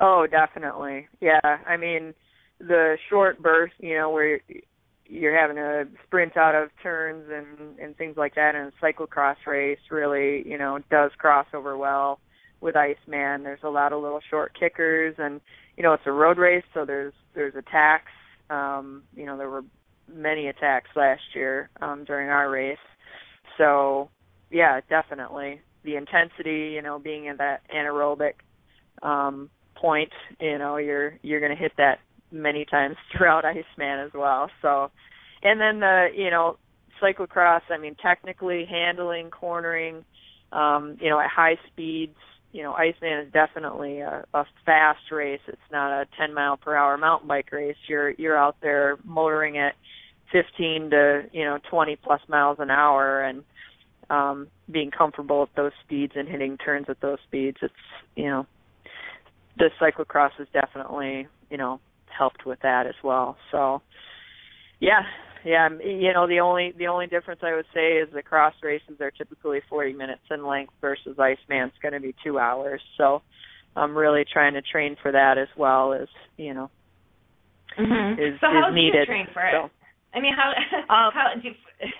[0.00, 1.08] Oh, definitely.
[1.20, 2.14] Yeah, I mean
[2.58, 4.40] the short burst, you know, where
[5.08, 9.36] you're having to sprint out of turns and and things like that and a cyclocross
[9.46, 12.18] race really you know does cross over well
[12.60, 13.44] with Iceman.
[13.44, 15.40] There's a lot of little short kickers and
[15.76, 18.12] you know it's a road race so there's there's attacks.
[18.50, 19.64] Um, you know there were
[20.12, 22.78] many attacks last year um during our race.
[23.58, 24.10] So
[24.50, 25.60] yeah, definitely.
[25.84, 28.34] The intensity, you know, being in that anaerobic
[29.02, 31.98] um point, you know, you're you're gonna hit that
[32.30, 34.50] many times throughout Iceman as well.
[34.62, 34.90] So,
[35.42, 36.58] and then the you know
[37.02, 37.62] cyclocross.
[37.70, 40.04] I mean, technically handling, cornering,
[40.52, 42.16] um, you know, at high speeds.
[42.52, 45.40] You know, Iceman is definitely a, a fast race.
[45.46, 47.76] It's not a 10 mile per hour mountain bike race.
[47.88, 49.74] You're you're out there motoring at
[50.32, 53.44] 15 to you know 20 plus miles an hour and
[54.08, 57.58] um being comfortable at those speeds and hitting turns at those speeds.
[57.62, 57.74] It's
[58.14, 58.46] you know
[59.58, 63.36] the cyclocross has definitely you know helped with that as well.
[63.50, 63.82] So
[64.80, 65.02] yeah,
[65.46, 69.00] yeah, you know the only the only difference I would say is the cross races
[69.00, 72.80] are typically 40 minutes in length versus Iceman's going to be 2 hours.
[72.98, 73.22] So
[73.76, 76.68] I'm really trying to train for that as well as, you know,
[77.78, 78.20] mm-hmm.
[78.20, 79.06] is so how is do you needed.
[79.06, 79.52] train for it?
[79.52, 79.70] So,
[80.12, 80.50] I mean, how
[80.92, 81.54] um, how do you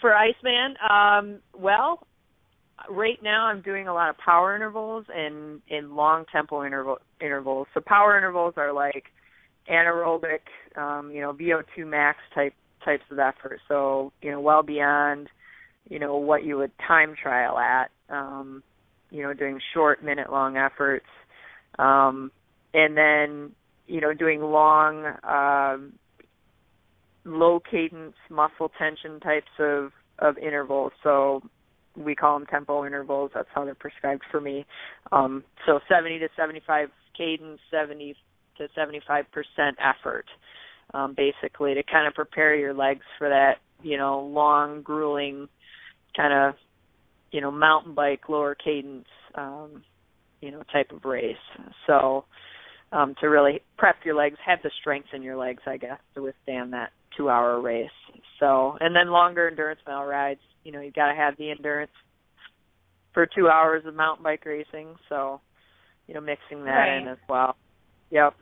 [0.00, 2.06] for Iceman, um well,
[2.88, 7.66] right now I'm doing a lot of power intervals and in long tempo interval intervals.
[7.74, 9.06] So power intervals are like
[9.70, 10.40] anaerobic,
[10.76, 13.60] um, you know, VO2 max type types of effort.
[13.66, 15.28] So, you know, well beyond,
[15.88, 17.90] you know, what you would time trial at.
[18.10, 18.62] Um,
[19.10, 21.06] you know, doing short minute long efforts.
[21.78, 22.30] Um
[22.74, 23.52] and then,
[23.86, 25.92] you know, doing long um
[27.24, 30.92] low cadence muscle tension types of of intervals.
[31.02, 31.42] So
[31.96, 33.30] we call them tempo intervals.
[33.34, 34.66] That's how they're prescribed for me.
[35.12, 38.16] Um, so 70 to 75 cadence, 70
[38.58, 40.26] to 75 percent effort,
[40.92, 45.48] um, basically to kind of prepare your legs for that, you know, long, grueling
[46.16, 46.54] kind of,
[47.32, 49.82] you know, mountain bike lower cadence, um,
[50.40, 51.36] you know type of race.
[51.86, 52.24] So
[52.92, 56.22] um to really prep your legs, have the strength in your legs, I guess, to
[56.22, 57.90] withstand that 2-hour race.
[58.40, 61.92] So, and then longer endurance mile rides, you know, you've got to have the endurance
[63.12, 64.96] for 2 hours of mountain bike racing.
[65.08, 65.40] So,
[66.06, 67.02] you know, mixing that right.
[67.02, 67.56] in as well.
[68.10, 68.34] Yep.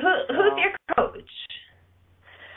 [0.00, 1.30] Who who's your coach?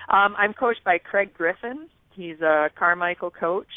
[0.09, 1.87] Um, I'm coached by Craig Griffin.
[2.11, 3.67] He's a Carmichael coach.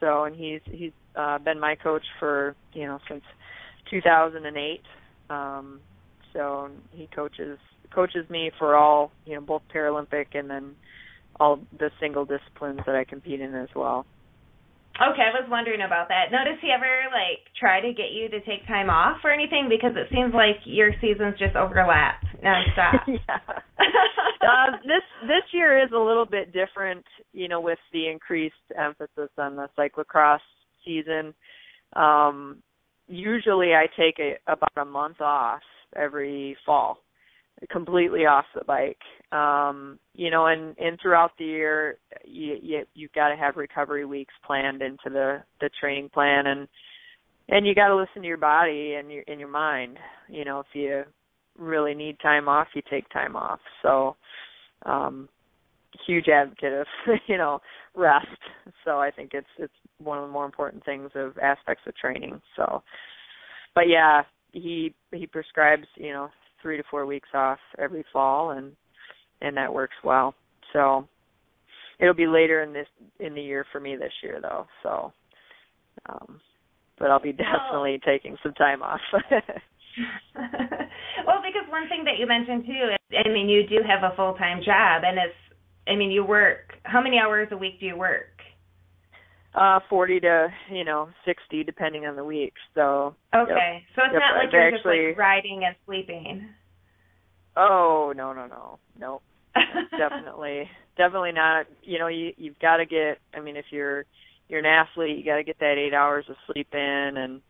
[0.00, 3.22] So, and he's he's uh, been my coach for you know since
[3.90, 4.80] 2008.
[5.30, 5.80] Um,
[6.32, 7.58] so he coaches
[7.94, 10.74] coaches me for all you know both Paralympic and then
[11.40, 14.06] all the single disciplines that I compete in as well.
[14.98, 16.32] Okay, I was wondering about that.
[16.32, 19.68] Notice he ever like try to get you to take time off or anything?
[19.70, 22.98] Because it seems like your seasons just overlap nonstop.
[23.06, 23.38] yeah.
[24.42, 29.30] uh, this this year is a little bit different, you know, with the increased emphasis
[29.38, 30.42] on the cyclocross
[30.84, 31.32] season.
[31.94, 32.60] Um,
[33.06, 35.62] usually, I take a, about a month off
[35.94, 36.98] every fall,
[37.70, 38.98] completely off the bike.
[39.32, 44.04] Um, you know, and and throughout the year, you, you you've got to have recovery
[44.04, 46.68] weeks planned into the the training plan, and
[47.48, 49.98] and you got to listen to your body and your in your mind.
[50.28, 51.04] You know, if you
[51.58, 53.60] really need time off, you take time off.
[53.82, 54.16] So,
[54.86, 55.28] um,
[56.06, 56.86] huge advocate of
[57.26, 57.60] you know
[57.94, 58.26] rest.
[58.84, 62.40] So I think it's it's one of the more important things of aspects of training.
[62.56, 62.82] So,
[63.74, 66.30] but yeah, he he prescribes you know
[66.62, 68.72] three to four weeks off every fall, and
[69.40, 70.34] and that works well.
[70.72, 71.08] So
[72.00, 72.86] it'll be later in this
[73.20, 74.66] in the year for me this year though.
[74.82, 75.12] So,
[76.08, 76.40] um,
[76.98, 79.00] but I'll be definitely well, taking some time off.
[81.26, 84.14] well, because one thing that you mentioned too, is, I mean, you do have a
[84.16, 85.34] full time job, and it's,
[85.88, 86.74] I mean, you work.
[86.84, 88.37] How many hours a week do you work?
[89.54, 92.52] Uh, forty to you know sixty, depending on the week.
[92.74, 93.82] So okay, yep.
[93.96, 94.20] so it's yep.
[94.20, 95.06] not like I've you're actually...
[95.08, 96.48] just like riding and sleeping.
[97.56, 99.20] Oh no no no no
[99.98, 101.66] definitely definitely not.
[101.82, 103.18] You know you you've got to get.
[103.34, 104.04] I mean if you're
[104.48, 107.40] you're an athlete, you got to get that eight hours of sleep in, and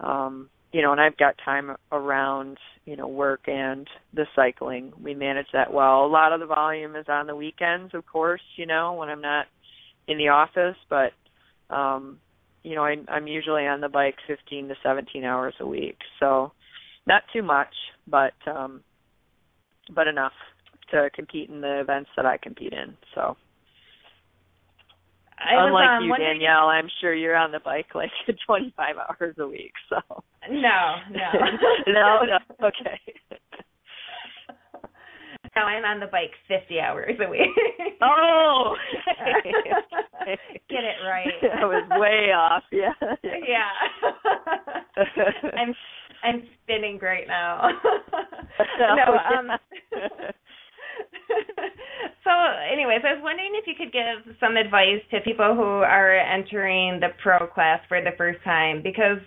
[0.00, 4.92] um, you know, and I've got time around you know work and the cycling.
[5.02, 6.04] We manage that well.
[6.04, 8.42] A lot of the volume is on the weekends, of course.
[8.56, 9.46] You know when I'm not
[10.08, 11.12] in the office, but
[11.70, 12.18] um
[12.62, 16.52] you know I, i'm usually on the bike 15 to 17 hours a week so
[17.06, 17.74] not too much
[18.06, 18.82] but um
[19.94, 20.32] but enough
[20.90, 23.36] to compete in the events that i compete in so.
[25.36, 28.10] I unlike was, um, you danielle i'm sure you're on the bike like
[28.46, 30.22] 25 hours a week so.
[30.48, 31.30] No no.
[31.86, 33.00] No no okay
[35.56, 37.48] no, I'm on the bike 50 hours a week.
[38.02, 38.76] oh,
[40.68, 41.28] get it right.
[41.60, 42.64] I was way off.
[42.72, 42.92] Yeah.
[43.22, 43.70] Yeah.
[45.56, 45.74] I'm
[46.22, 47.68] I'm spinning great now.
[48.78, 49.50] no, um
[52.24, 52.30] So
[52.72, 57.00] anyways, I was wondering if you could give some advice to people who are entering
[57.00, 59.18] the pro class for the first time because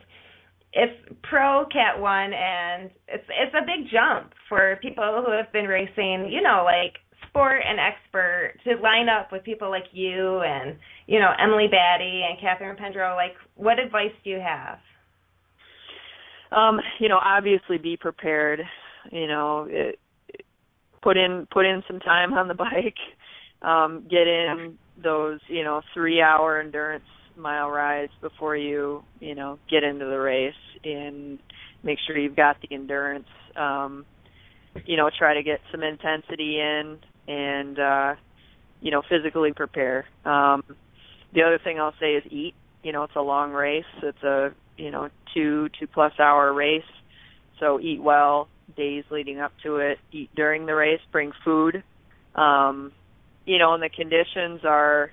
[0.78, 5.66] it's pro cat one and it's it's a big jump for people who have been
[5.66, 10.78] racing you know like sport and expert to line up with people like you and
[11.08, 14.78] you know emily batty and catherine pendrel like what advice do you have?
[16.56, 18.62] Um you know obviously be prepared
[19.12, 19.98] you know it,
[21.02, 23.00] put in put in some time on the bike
[23.64, 27.04] um get in those you know three hour endurance
[27.38, 31.40] mile rides before you you know get into the race and
[31.84, 33.28] make sure you've got the endurance.
[33.56, 34.06] Um
[34.86, 38.16] you know try to get some intensity in and uh
[38.82, 40.06] you know physically prepare.
[40.26, 40.64] Um
[41.34, 42.56] the other thing I'll say is eat.
[42.84, 43.86] You know it's a long race.
[44.02, 46.82] It's a you know two two plus hour race.
[47.60, 49.98] So eat well days leading up to it.
[50.12, 51.02] Eat during the race.
[51.12, 51.84] Bring food.
[52.36, 52.92] Um
[53.46, 55.12] you know and the conditions are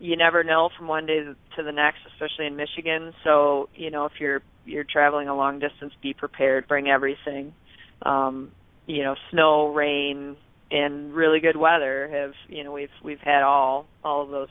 [0.00, 1.20] you never know from one day
[1.56, 3.12] to the next, especially in Michigan.
[3.22, 7.54] So, you know, if you're you're traveling a long distance, be prepared, bring everything.
[8.02, 8.50] Um,
[8.86, 10.36] you know, snow, rain,
[10.70, 14.48] and really good weather have, you know, we've we've had all all of those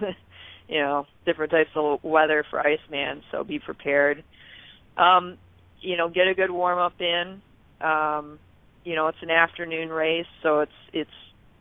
[0.68, 4.24] you know, different types of weather for Iceman, so be prepared.
[4.96, 5.36] Um,
[5.80, 7.42] you know, get a good warm up in.
[7.80, 8.38] Um,
[8.84, 11.10] you know, it's an afternoon race, so it's it's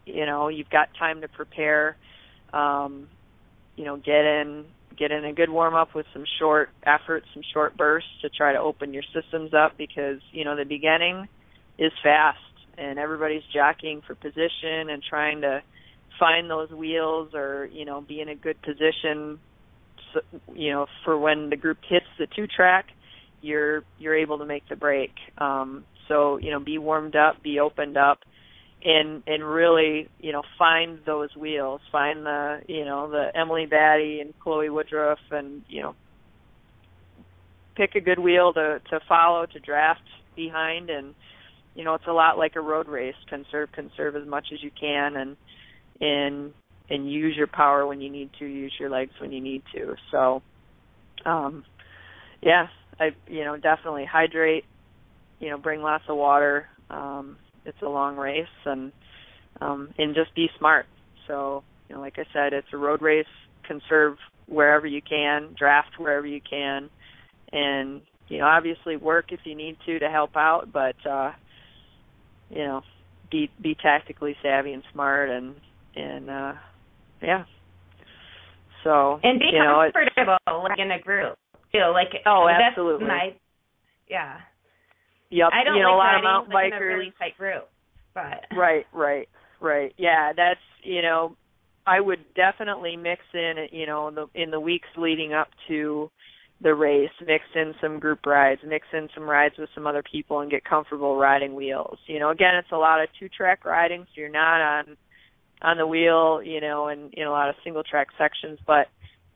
[0.06, 1.98] you know, you've got time to prepare
[2.54, 3.08] um,
[3.76, 4.66] you know, get in
[4.98, 8.52] get in a good warm up with some short efforts, some short bursts to try
[8.54, 11.28] to open your systems up because, you know, the beginning
[11.80, 12.38] is fast
[12.78, 15.64] and everybody's jockeying for position and trying to
[16.20, 19.40] find those wheels or, you know, be in a good position
[20.54, 22.88] you know, for when the group hits the two track
[23.42, 25.12] you're you're able to make the break.
[25.38, 28.20] Um, so you know, be warmed up, be opened up,
[28.84, 34.20] and and really you know find those wheels, find the you know the Emily Batty
[34.20, 35.96] and Chloe Woodruff, and you know
[37.76, 40.02] pick a good wheel to to follow to draft
[40.36, 41.14] behind, and
[41.76, 43.16] you know it's a lot like a road race.
[43.30, 45.38] Conserve, conserve as much as you can, and
[46.00, 46.54] and
[46.90, 49.96] and use your power when you need to, use your legs when you need to.
[50.12, 50.42] So,
[51.26, 51.64] um,
[52.42, 52.68] yeah,
[53.00, 54.66] I you know definitely hydrate.
[55.40, 56.68] You know, bring lots of water.
[56.90, 58.92] Um, it's a long race, and
[59.60, 60.86] um, and just be smart.
[61.28, 63.26] So, you know, like I said, it's a road race.
[63.68, 66.90] Conserve wherever you can, draft wherever you can,
[67.52, 71.32] and you know, obviously work if you need to to help out, but uh,
[72.50, 72.82] you know,
[73.32, 75.56] be be tactically savvy and smart, and
[75.96, 76.54] and uh,
[77.22, 77.44] yeah.
[78.84, 81.38] So and be you know, comfortable like in a group
[81.72, 81.92] too.
[81.94, 83.08] Like oh, absolutely.
[83.08, 83.36] My,
[84.10, 84.38] yeah.
[85.32, 85.50] Yep.
[85.54, 86.78] I don't you know, like a lot of mountain like bikers.
[86.78, 87.70] in a really tight group,
[88.14, 89.30] but right, right,
[89.60, 89.94] right.
[89.98, 91.36] Yeah, that's you know,
[91.88, 96.12] I would definitely mix in you know in the in the weeks leading up to
[96.62, 100.42] the race, mix in some group rides, mix in some rides with some other people,
[100.42, 101.98] and get comfortable riding wheels.
[102.06, 104.98] You know, again, it's a lot of two track riding, so you're not on
[105.62, 108.88] on the wheel, you know, and in a lot of single track sections, but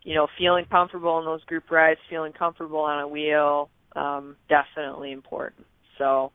[0.04, 5.12] you know, feeling comfortable in those group rides, feeling comfortable on a wheel, um, definitely
[5.12, 5.66] important.
[5.98, 6.32] So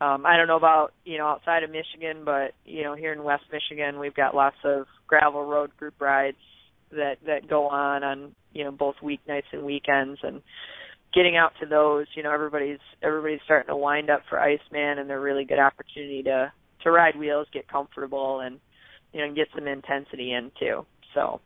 [0.00, 3.22] um I don't know about, you know, outside of Michigan, but you know, here in
[3.22, 6.36] West Michigan we've got lots of gravel road group rides
[6.90, 10.42] that that go on on, you know, both weeknights and weekends and
[11.14, 15.08] getting out to those, you know, everybody's everybody's starting to wind up for Iceman and
[15.08, 18.58] they're a really good opportunity to to ride wheels, get comfortable and
[19.12, 20.84] you know, and get some intensity in too.
[21.14, 21.40] So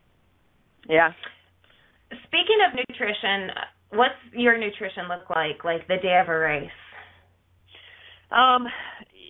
[0.87, 1.11] yeah.
[2.25, 3.51] Speaking of nutrition,
[3.91, 6.69] what's your nutrition look like like the day of a race?
[8.31, 8.67] Um,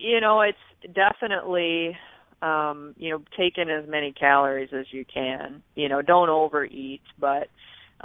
[0.02, 0.58] you know, it's
[0.94, 1.98] definitely
[2.42, 5.62] um, you know, taking as many calories as you can.
[5.76, 7.48] You know, don't overeat, but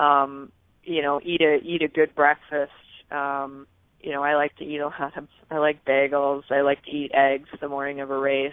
[0.00, 0.50] um,
[0.82, 2.72] you know, eat a eat a good breakfast.
[3.10, 3.66] Um,
[4.00, 6.90] you know, I like to eat a lot of I like bagels, I like to
[6.90, 8.52] eat eggs the morning of a race.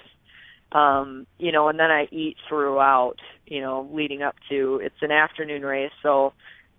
[0.71, 3.15] Um, you know, and then I eat throughout,
[3.45, 6.33] you know, leading up to it's an afternoon race, so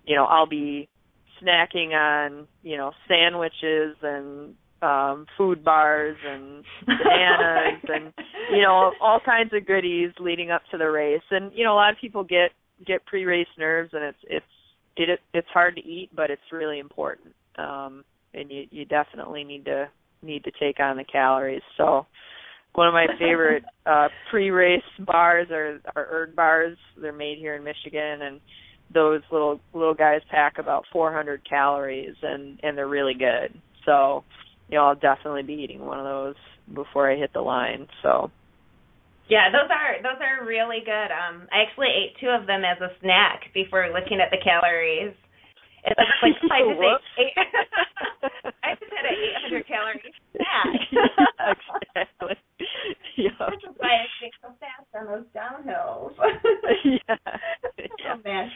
[0.05, 0.89] you know, I'll be
[1.43, 8.13] snacking on, you know, sandwiches and um food bars and bananas and
[8.53, 11.23] you know all kinds of goodies leading up to the race.
[11.31, 12.51] And you know a lot of people get
[12.87, 14.47] get pre-race nerves and it's it's
[14.97, 17.35] it it's hard to eat but it's really important.
[17.57, 18.05] Um
[18.35, 19.89] and you you definitely need to
[20.23, 21.63] need to take on the calories.
[21.77, 22.07] So
[22.75, 26.77] one of my favorite uh pre-race bars are are Erg bars.
[27.01, 28.41] They're made here in Michigan and
[28.93, 33.57] those little little guys pack about 400 calories and and they're really good.
[33.87, 34.25] So
[34.73, 36.41] you know, I'll definitely be eating one of those
[36.73, 37.87] before I hit the line.
[38.03, 38.33] So
[39.29, 41.13] yeah, those are those are really good.
[41.13, 45.13] Um, I actually ate two of them as a snack before looking at the calories.
[45.85, 47.37] It's like I just ate, eight,
[48.65, 50.81] I just had an 800 calorie snack.
[51.93, 52.37] exactly.
[53.21, 53.45] Yeah.
[53.53, 56.17] Which is why I stay so fast on those downhills.
[56.85, 57.17] yeah.
[58.09, 58.49] Oh man.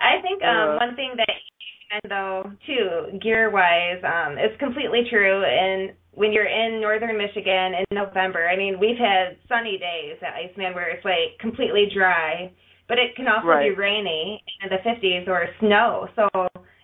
[0.00, 0.76] I think um Uh.
[0.76, 1.52] one thing that you
[1.92, 7.74] and though too gear wise um is completely true and when you're in northern michigan
[7.74, 12.50] in november i mean we've had sunny days at iceman where it's like completely dry
[12.88, 13.70] but it can also Right.
[13.70, 16.28] be rainy in the 50s or snow so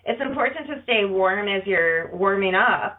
[0.05, 2.99] it's important to stay warm as you're warming up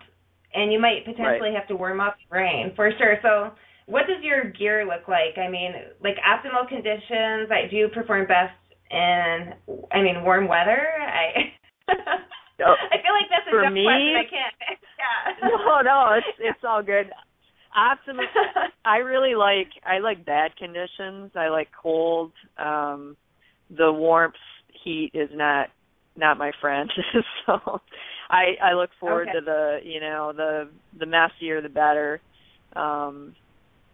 [0.56, 3.52] and you might potentially have to warm up in rain for sure so
[3.86, 8.26] what does your gear look like i mean like optimal conditions i do you perform
[8.28, 8.56] best
[8.92, 9.54] in
[9.92, 11.54] i mean warm weather i
[12.60, 13.84] I feel like that's a for me?
[13.86, 14.16] question.
[14.18, 14.54] I can't.
[14.98, 15.48] Yeah.
[15.48, 17.12] no, no, it's it's all good.
[17.78, 18.26] Optimal.
[18.86, 21.32] I really like I like bad conditions.
[21.36, 22.32] I like cold.
[22.58, 23.16] Um
[23.70, 24.34] the warmth
[24.84, 25.68] heat is not
[26.16, 26.90] not my friend.
[27.46, 27.80] so
[28.30, 29.40] I I look forward Okay.
[29.40, 32.20] to the, you know, the the messier the better
[32.76, 33.36] um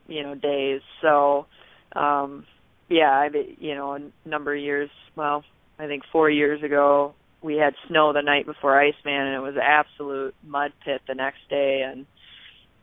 [0.08, 0.82] you know days.
[1.02, 1.48] So
[1.96, 2.46] um
[2.94, 3.30] yeah, I
[3.60, 5.44] you know, a number of years, well,
[5.80, 9.56] I think 4 years ago we had snow the night before Iceman and it was
[9.62, 12.06] absolute mud pit the next day and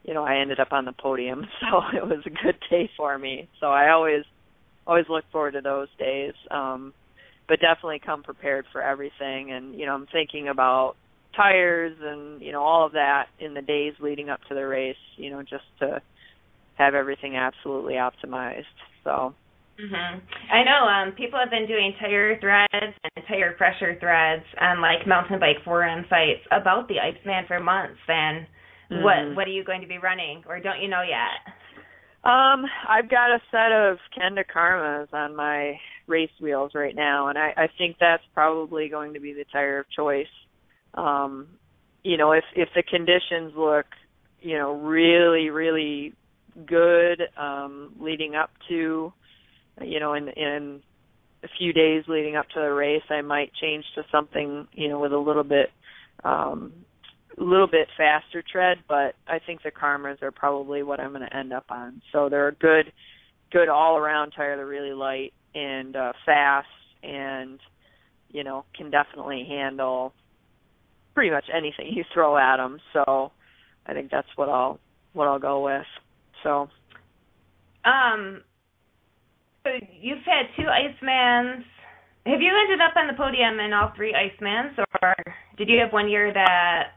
[0.04, 1.46] you know, I ended up on the podium.
[1.60, 3.48] So it was a good day for me.
[3.60, 4.24] So I always
[4.86, 6.34] always look forward to those days.
[6.50, 6.92] Um
[7.48, 10.96] but definitely come prepared for everything and you know, I'm thinking about
[11.36, 15.04] tires and you know all of that in the days leading up to the race,
[15.16, 16.02] you know, just to
[16.76, 18.64] have everything absolutely optimized.
[19.04, 19.34] So
[19.80, 20.20] Mhm.
[20.52, 25.06] I know um people have been doing tire threads and tire pressure threads on like
[25.06, 28.46] mountain bike forum sites about the Iceman for months and
[28.90, 29.02] mm-hmm.
[29.02, 31.40] what what are you going to be running or don't you know yet?
[32.22, 37.38] Um, I've got a set of Kenda Karmas on my race wheels right now and
[37.38, 40.26] I, I think that's probably going to be the tire of choice.
[40.92, 41.46] Um,
[42.02, 43.86] you know, if if the conditions look,
[44.40, 46.12] you know, really, really
[46.66, 49.12] good, um, leading up to
[49.82, 50.82] you know, in in
[51.42, 54.98] a few days leading up to the race, I might change to something, you know,
[54.98, 55.70] with a little bit
[56.24, 56.72] um
[57.38, 61.26] a little bit faster tread, but I think the Karmas are probably what I'm going
[61.26, 62.02] to end up on.
[62.12, 62.92] So they're a good
[63.50, 64.56] good all-around tire.
[64.56, 66.68] They're really light and uh fast
[67.02, 67.58] and
[68.32, 70.12] you know, can definitely handle
[71.14, 72.78] pretty much anything you throw at them.
[72.92, 73.32] So
[73.86, 74.78] I think that's what I'll
[75.12, 75.86] what I'll go with.
[76.42, 76.68] So
[77.84, 78.42] um
[79.62, 81.64] so you've had two Icemans.
[82.26, 85.14] Have you ended up on the podium in all three Icemans, or
[85.56, 86.92] did you have one year that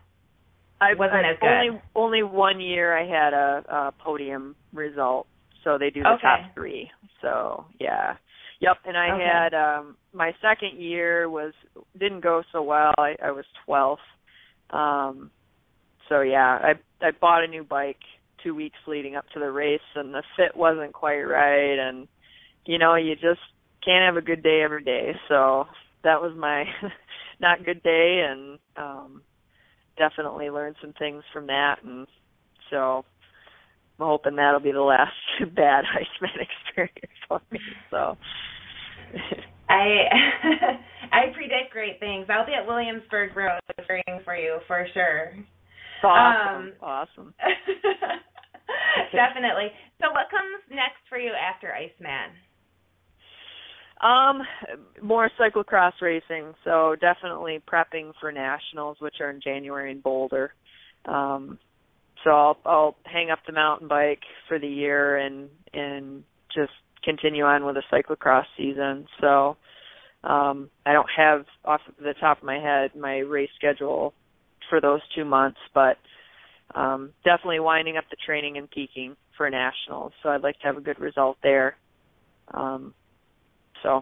[0.82, 1.48] I wasn't I've as good?
[1.48, 5.28] Only only one year I had a, a podium result,
[5.64, 6.22] so they do the okay.
[6.22, 6.90] top three.
[7.22, 8.16] So yeah,
[8.60, 8.78] yep.
[8.86, 9.24] And I okay.
[9.24, 11.54] had um my second year was
[11.98, 12.94] didn't go so well.
[12.98, 14.02] I, I was twelfth.
[14.72, 15.32] Um,
[16.10, 18.00] so yeah, I I bought a new bike
[18.44, 22.08] two weeks leading up to the race, and the fit wasn't quite right, and
[22.66, 23.42] you know, you just
[23.84, 25.12] can't have a good day every day.
[25.28, 25.66] So
[26.04, 26.66] that was my
[27.40, 29.22] not good day and um
[29.98, 32.08] definitely learned some things from that and
[32.70, 33.06] so
[34.00, 35.14] I'm hoping that'll be the last
[35.56, 37.60] bad Iceman experience for me.
[37.90, 38.18] So
[39.70, 40.10] I
[41.12, 42.28] I predict great things.
[42.30, 45.34] I'll be at Williamsburg Road cheering for you for sure.
[46.04, 46.56] Awesome.
[46.56, 47.34] Um, awesome.
[49.14, 49.72] definitely.
[50.02, 52.36] So what comes next for you after Iceman?
[54.04, 54.42] Um,
[55.02, 56.54] more cyclocross racing.
[56.66, 60.54] So definitely prepping for nationals, which are in January in Boulder.
[61.06, 61.58] Um,
[62.24, 66.24] so I'll I'll hang up the mountain bike for the year and and
[66.54, 66.72] just
[67.04, 69.08] continue on with the cyclocross season.
[69.22, 69.58] So
[70.24, 74.14] um, I don't have off the top of my head my race schedule
[74.70, 75.98] for those two months, but
[76.76, 80.12] um, definitely winding up the training and peaking for nationals.
[80.22, 81.78] So I'd like to have a good result there.
[82.54, 82.94] Um,
[83.84, 84.02] so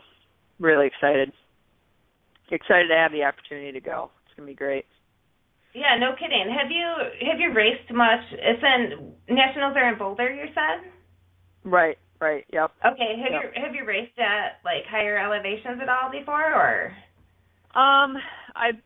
[0.60, 1.32] really excited.
[2.52, 4.12] Excited to have the opportunity to go.
[4.26, 4.86] It's gonna be great.
[5.74, 6.48] Yeah, no kidding.
[6.52, 6.86] Have you
[7.28, 8.22] have you raced much?
[8.32, 10.92] It's in nationals are in Boulder, you said.
[11.64, 12.72] Right, right, yep.
[12.86, 13.54] Okay, have yep.
[13.56, 16.94] you have you raced at like higher elevations at all before, or?
[17.74, 18.18] Um,
[18.56, 18.82] I've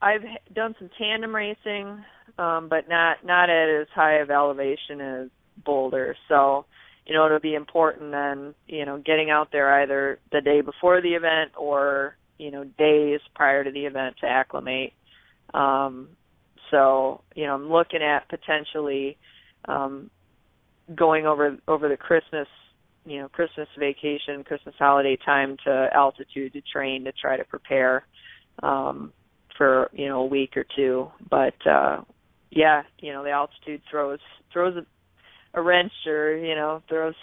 [0.00, 2.02] I've done some tandem racing,
[2.38, 5.28] um, but not not at as high of elevation as
[5.62, 6.16] Boulder.
[6.28, 6.64] So
[7.10, 11.02] you know, it'll be important then, you know, getting out there either the day before
[11.02, 14.92] the event or, you know, days prior to the event to acclimate.
[15.52, 16.10] Um,
[16.70, 19.18] so, you know, I'm looking at potentially
[19.64, 20.08] um,
[20.94, 22.46] going over over the Christmas,
[23.04, 28.06] you know, Christmas vacation, Christmas holiday time to altitude to train to try to prepare
[28.62, 29.12] um,
[29.58, 31.10] for you know a week or two.
[31.28, 32.02] But uh,
[32.50, 34.20] yeah, you know, the altitude throws
[34.52, 34.76] throws
[35.54, 37.14] a wrench or you know throws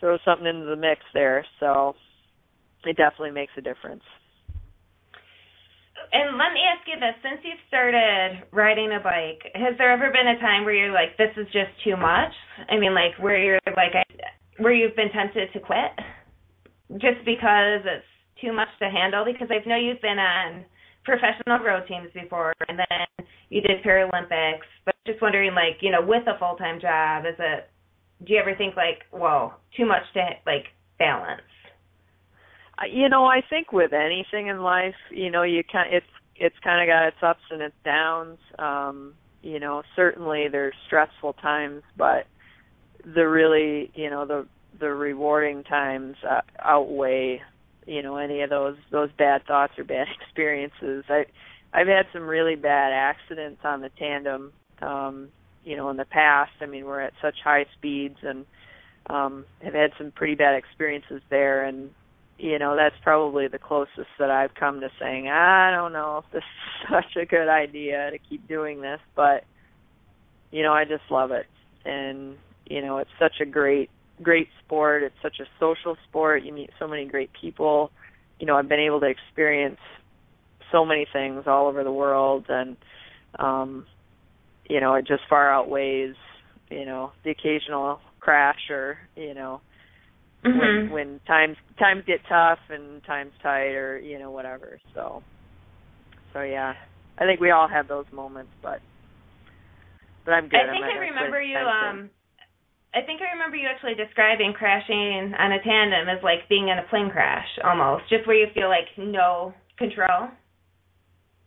[0.00, 1.44] throws something into the mix there.
[1.60, 1.94] So
[2.84, 4.02] it definitely makes a difference.
[6.12, 10.10] And let me ask you this: since you've started riding a bike, has there ever
[10.10, 12.32] been a time where you're like, "This is just too much"?
[12.68, 13.92] I mean, like where you're like,
[14.58, 15.92] where you've been tempted to quit,
[16.96, 18.06] just because it's
[18.40, 19.24] too much to handle?
[19.24, 20.64] Because I know you've been on
[21.04, 24.68] professional road teams before, and then you did Paralympics.
[24.84, 27.68] But just wondering, like, you know, with a full time job, is it?
[28.24, 30.66] Do you ever think like, whoa, too much to like
[30.98, 31.42] balance?
[32.90, 36.06] You know, I think with anything in life, you know, you kind it's
[36.36, 38.38] it's kind of got its ups and its downs.
[38.58, 42.26] Um, you know, certainly there's stressful times, but
[43.04, 44.46] the really, you know, the
[44.78, 47.40] the rewarding times uh, outweigh
[47.86, 51.24] you know any of those those bad thoughts or bad experiences i
[51.72, 54.52] i've had some really bad accidents on the tandem
[54.82, 55.28] um
[55.64, 58.44] you know in the past i mean we're at such high speeds and
[59.08, 61.90] um have had some pretty bad experiences there and
[62.38, 66.32] you know that's probably the closest that i've come to saying i don't know if
[66.32, 69.44] this is such a good idea to keep doing this but
[70.50, 71.46] you know i just love it
[71.84, 73.90] and you know it's such a great
[74.22, 75.02] great sport.
[75.02, 76.42] It's such a social sport.
[76.42, 77.90] You meet so many great people.
[78.38, 79.80] You know, I've been able to experience
[80.72, 82.76] so many things all over the world and
[83.38, 83.86] um
[84.68, 86.14] you know, it just far outweighs,
[86.70, 89.60] you know, the occasional crash or, you know,
[90.44, 90.58] mm-hmm.
[90.58, 94.78] when when times times get tough and times tight or you know whatever.
[94.94, 95.22] So
[96.32, 96.74] so yeah,
[97.18, 98.80] I think we all have those moments, but
[100.24, 100.60] but I'm good.
[100.60, 101.56] I think I remember you.
[101.56, 102.10] um
[102.94, 106.78] I think I remember you actually describing crashing on a tandem as like being in
[106.78, 110.28] a plane crash almost, just where you feel like no control.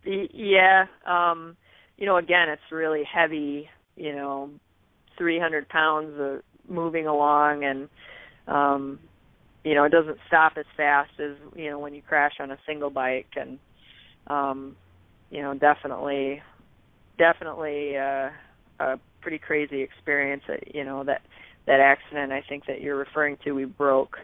[0.04, 1.58] Yeah, um,
[2.02, 3.70] you know, again, it's really heavy.
[3.96, 4.50] You know,
[5.20, 7.90] 300 pounds of moving along, and
[8.48, 9.00] um,
[9.64, 12.58] you know, it doesn't stop as fast as you know when you crash on a
[12.66, 13.60] single bike, and
[14.26, 14.76] um,
[15.30, 16.42] you know, definitely,
[17.20, 18.30] definitely uh,
[18.80, 20.42] a pretty crazy experience.
[20.48, 21.22] That, you know, that
[21.68, 24.18] that accident I think that you're referring to, we broke,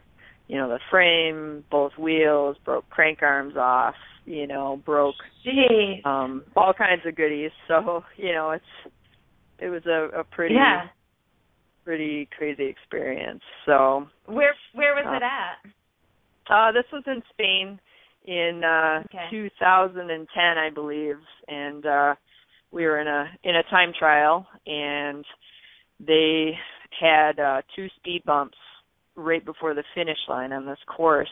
[0.47, 3.93] you know, the frame, both wheels, broke crank arms off,
[4.27, 6.01] you know, broke Gee.
[6.05, 7.51] um all kinds of goodies.
[7.67, 8.93] So, you know, it's
[9.59, 10.83] it was a, a pretty yeah.
[11.83, 13.41] pretty crazy experience.
[13.65, 16.53] So Where where was uh, it at?
[16.53, 17.79] Uh this was in Spain
[18.25, 19.27] in uh Okay.
[19.31, 21.17] 2010 I believe
[21.47, 22.15] and uh
[22.71, 25.23] we were in a in a time trial and
[26.05, 26.51] they
[26.99, 28.57] had uh two speed bumps
[29.17, 31.29] right before the finish line on this course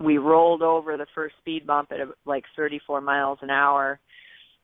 [0.00, 4.00] we rolled over the first speed bump at like 34 miles an hour.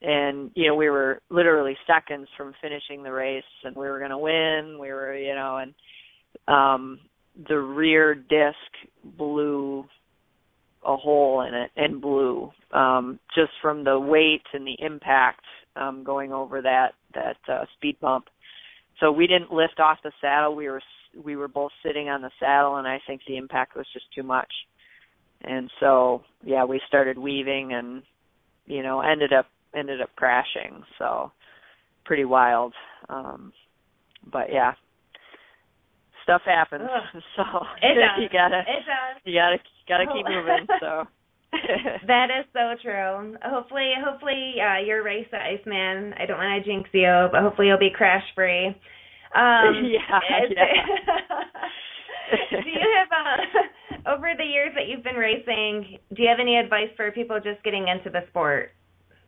[0.02, 4.10] And you know we were literally seconds from finishing the race and we were going
[4.10, 4.78] to win.
[4.80, 5.74] We were you know and
[6.48, 7.00] um
[7.48, 8.56] the rear disc
[9.16, 9.84] blew
[10.86, 15.44] a hole in it and blew um just from the weight and the impact
[15.76, 18.26] um going over that that uh speed bump.
[19.00, 20.54] So we didn't lift off the saddle.
[20.54, 20.82] We were
[21.22, 24.22] we were both sitting on the saddle and I think the impact was just too
[24.22, 24.50] much
[25.42, 28.02] and so yeah we started weaving and
[28.66, 29.46] you know ended up
[29.76, 31.30] ended up crashing so
[32.04, 32.72] pretty wild
[33.08, 33.52] um
[34.32, 34.72] but yeah
[36.22, 37.22] stuff happens Ugh.
[37.36, 37.42] so
[37.82, 38.22] It does.
[38.22, 38.62] you gotta
[39.24, 39.56] you gotta
[39.88, 41.04] gotta keep moving so
[42.08, 43.36] that is so true.
[43.44, 46.12] Hopefully, hopefully uh, your race Iceman.
[46.18, 48.74] I don't want to jinx you, but hopefully you'll be crash free.
[49.34, 50.20] Um, Yeah,
[52.50, 55.98] do you have uh, over the years that you've been racing?
[56.14, 58.70] Do you have any advice for people just getting into the sport?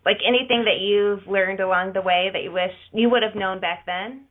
[0.05, 3.61] Like anything that you've learned along the way that you wish you would have known
[3.61, 4.25] back then?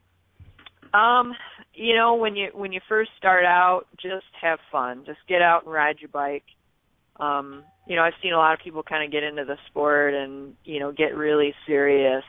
[0.93, 1.33] Um,
[1.73, 5.03] you know, when you when you first start out, just have fun.
[5.05, 6.45] Just get out and ride your bike.
[7.19, 10.13] Um, you know, I've seen a lot of people kind of get into the sport
[10.13, 12.23] and, you know, get really serious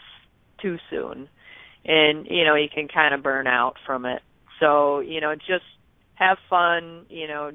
[0.61, 1.29] too soon.
[1.87, 4.21] And, you know, you can kind of burn out from it.
[4.61, 5.65] So, you know, just
[6.15, 7.53] have fun, you know,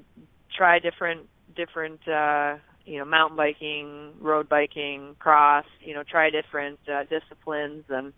[0.55, 2.55] try different different uh
[2.85, 8.13] you know mountain biking road biking cross you know try different uh disciplines and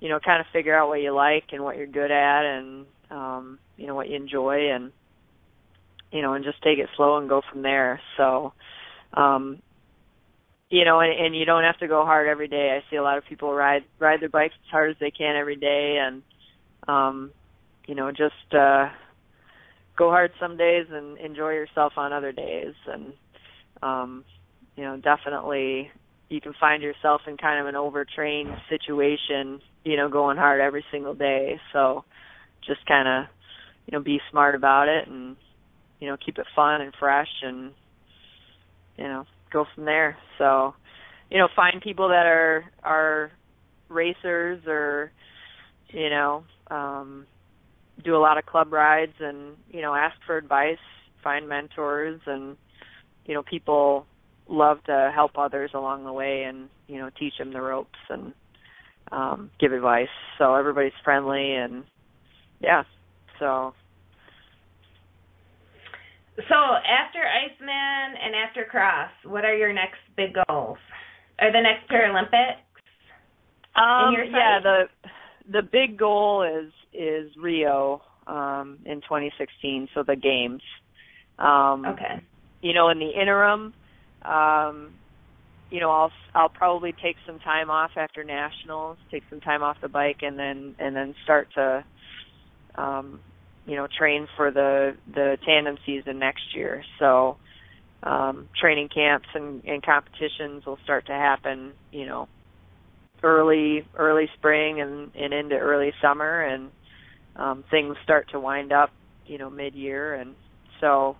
[0.00, 2.86] you know kind of figure out what you like and what you're good at and
[3.10, 4.92] um you know what you enjoy and
[6.10, 8.52] you know and just take it slow and go from there so
[9.14, 9.60] um
[10.72, 12.74] you know and, and you don't have to go hard every day.
[12.74, 15.36] I see a lot of people ride ride their bikes as hard as they can
[15.36, 16.22] every day and
[16.88, 17.30] um
[17.86, 18.88] you know just uh
[19.98, 22.72] go hard some days and enjoy yourself on other days.
[22.86, 23.12] And
[23.82, 24.24] um
[24.74, 25.90] you know definitely
[26.30, 30.86] you can find yourself in kind of an overtrained situation you know going hard every
[30.90, 31.60] single day.
[31.74, 32.02] So
[32.66, 33.30] just kind of
[33.84, 35.36] you know be smart about it and
[36.00, 37.72] you know keep it fun and fresh and
[38.96, 40.16] you know go from there.
[40.38, 40.74] So
[41.30, 43.32] you know find people that are are
[43.88, 45.12] racers or
[45.90, 47.26] you know um
[48.04, 50.78] do a lot of club rides and you know ask for advice
[51.22, 52.56] find mentors and
[53.24, 54.06] you know people
[54.48, 58.34] love to help others along the way and you know teach them the ropes and
[59.10, 60.08] um give advice.
[60.38, 61.84] So everybody's friendly and
[62.60, 62.82] yeah.
[63.38, 63.74] So
[66.36, 70.78] So after Iceman and after Cross, what are your next big goals?
[71.38, 72.62] Are the next Paralympics?
[73.76, 74.84] um your yeah the
[75.50, 80.62] the big goal is is Rio um in 2016 so the games
[81.38, 82.22] um Okay.
[82.60, 83.74] you know in the interim
[84.24, 84.94] um
[85.70, 89.78] you know I'll I'll probably take some time off after nationals take some time off
[89.82, 91.84] the bike and then and then start to
[92.76, 93.20] um
[93.66, 96.84] you know train for the the tandem season next year.
[96.98, 97.36] So
[98.02, 102.28] um training camps and and competitions will start to happen you know
[103.22, 106.70] early early spring and and into early summer and
[107.36, 108.90] um things start to wind up
[109.26, 110.34] you know mid year and
[110.80, 111.16] so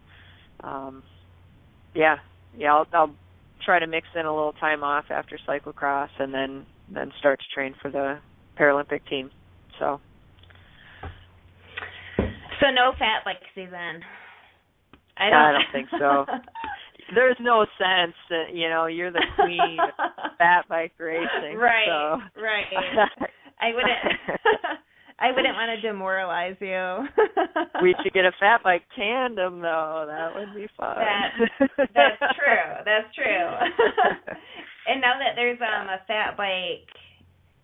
[0.64, 1.04] um
[1.94, 2.16] yeah
[2.58, 3.14] yeah I'll I'll
[3.64, 7.54] try to mix in a little time off after cyclocross and then then start to
[7.54, 8.18] train for the
[8.58, 9.30] Paralympic team.
[9.78, 10.00] So
[12.62, 14.06] So no fat bike season.
[15.18, 16.26] I don't, I don't think so.
[17.14, 21.58] There's no sense that you know you're the queen of fat bike racing.
[21.58, 21.90] Right.
[21.90, 22.40] So.
[22.40, 22.70] Right.
[23.60, 23.98] I wouldn't.
[25.18, 27.06] I wouldn't want to demoralize you.
[27.82, 30.06] we should get a fat bike tandem though.
[30.08, 30.96] That would be fun.
[30.96, 31.58] That,
[31.94, 32.68] that's true.
[32.84, 33.46] That's true.
[34.88, 36.88] and now that there's um a fat bike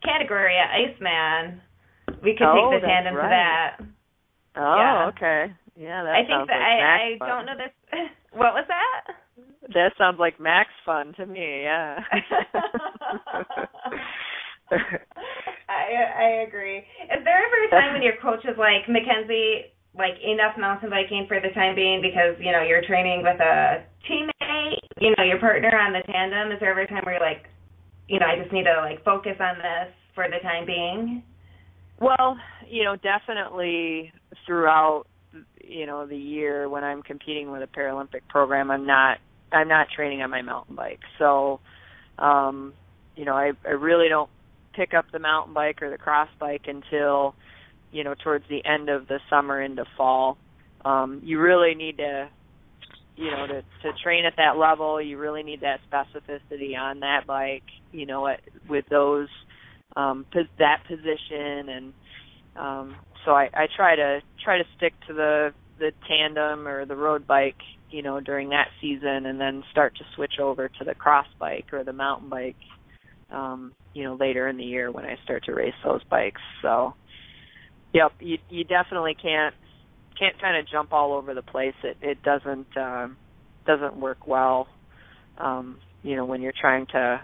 [0.04, 1.60] category at Iceman,
[2.22, 3.22] we could oh, take the tandem right.
[3.22, 3.97] to that.
[4.56, 5.10] Oh, yeah.
[5.14, 5.52] okay.
[5.76, 7.72] Yeah, that I think that like I I don't know this.
[8.32, 9.16] What was that?
[9.72, 11.62] That sounds like max fun to me.
[11.62, 11.98] Yeah.
[15.68, 15.84] I
[16.18, 16.78] I agree.
[16.78, 21.24] Is there ever a time when your coach is like, Mackenzie, like enough mountain biking
[21.26, 25.40] for the time being because you know you're training with a teammate, you know your
[25.40, 26.52] partner on the tandem?
[26.52, 27.48] Is there ever a time where you're like,
[28.08, 31.22] you know, I just need to like focus on this for the time being?
[32.00, 32.36] Well,
[32.68, 34.12] you know, definitely
[34.48, 35.04] throughout
[35.62, 39.18] you know the year when I'm competing with a Paralympic program, I'm not
[39.52, 41.00] I'm not training on my mountain bike.
[41.18, 41.60] So,
[42.18, 42.72] um,
[43.14, 44.30] you know, I I really don't
[44.74, 47.34] pick up the mountain bike or the cross bike until
[47.92, 50.38] you know towards the end of the summer into fall.
[50.84, 52.28] Um, you really need to
[53.16, 55.00] you know to to train at that level.
[55.00, 57.64] You really need that specificity on that bike.
[57.92, 59.28] You know, at, with those
[59.94, 60.24] um,
[60.58, 61.92] that position and
[62.56, 66.96] um, so I, I try to try to stick to the the tandem or the
[66.96, 67.56] road bike,
[67.90, 71.66] you know, during that season, and then start to switch over to the cross bike
[71.72, 72.56] or the mountain bike,
[73.30, 76.40] um, you know, later in the year when I start to race those bikes.
[76.62, 76.94] So,
[77.92, 79.54] yep, you you definitely can't
[80.18, 81.74] can't kind of jump all over the place.
[81.84, 83.16] It it doesn't um,
[83.66, 84.66] doesn't work well,
[85.38, 87.20] um, you know, when you're trying to,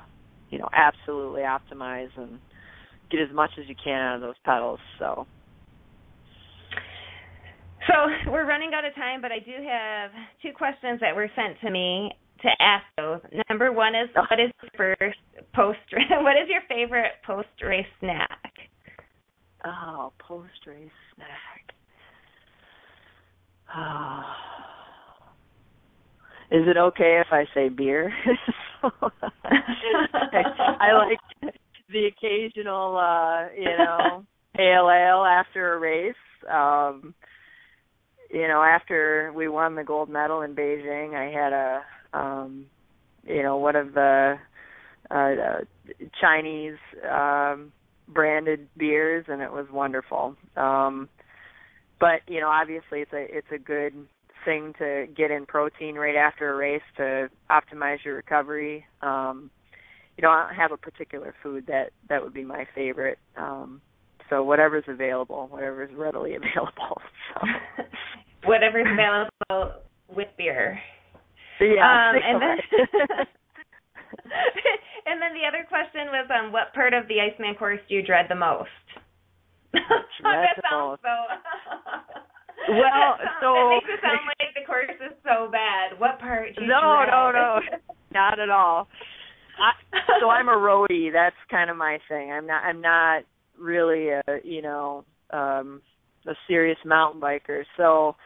[0.50, 2.38] you know, absolutely optimize and
[3.10, 4.80] get as much as you can out of those pedals.
[4.98, 5.26] So.
[7.86, 7.94] So
[8.32, 10.10] we're running out of time, but I do have
[10.42, 12.10] two questions that were sent to me
[12.42, 13.20] to ask those.
[13.48, 15.18] Number one is, what is your first
[15.54, 15.78] post?
[16.22, 18.52] What is your favorite post race snack?
[19.64, 21.74] Oh, post race snack.
[23.76, 24.22] Oh.
[26.50, 28.12] Is it okay if I say beer?
[28.82, 31.54] I like
[31.90, 34.24] the occasional, uh, you know,
[34.54, 36.14] pale ale after a race.
[36.48, 37.14] Um,
[38.34, 41.82] you know, after we won the gold medal in Beijing, I had a,
[42.12, 42.66] um,
[43.24, 44.38] you know, one of the
[45.10, 45.64] uh,
[46.20, 46.78] Chinese
[47.10, 47.72] um
[48.08, 50.36] branded beers, and it was wonderful.
[50.56, 51.08] Um,
[52.00, 53.94] but you know, obviously, it's a it's a good
[54.44, 58.84] thing to get in protein right after a race to optimize your recovery.
[59.00, 59.50] Um,
[60.16, 63.18] you know, I don't have a particular food that that would be my favorite.
[63.36, 63.80] Um,
[64.28, 67.00] so whatever's available, whatever's readily available.
[67.34, 67.46] So.
[68.46, 69.80] whatever's available
[70.14, 70.78] with beer.
[71.60, 71.84] Yeah.
[71.84, 72.58] Um, and then
[75.06, 78.02] and then the other question was, um, what part of the Iceman course do you
[78.02, 78.68] dread the most?
[80.22, 81.14] That sounds so.
[82.68, 85.98] Well, that sounds, so- that makes it sound like the course is so bad.
[85.98, 87.10] What part do you No, dread?
[87.12, 87.60] no, no.
[88.12, 88.88] Not at all.
[89.58, 89.72] I,
[90.20, 91.12] so I'm a roadie.
[91.12, 92.32] That's kind of my thing.
[92.32, 92.64] I'm not.
[92.64, 93.22] I'm not
[93.58, 95.80] really a you know um
[96.26, 97.62] a serious mountain biker.
[97.76, 98.16] So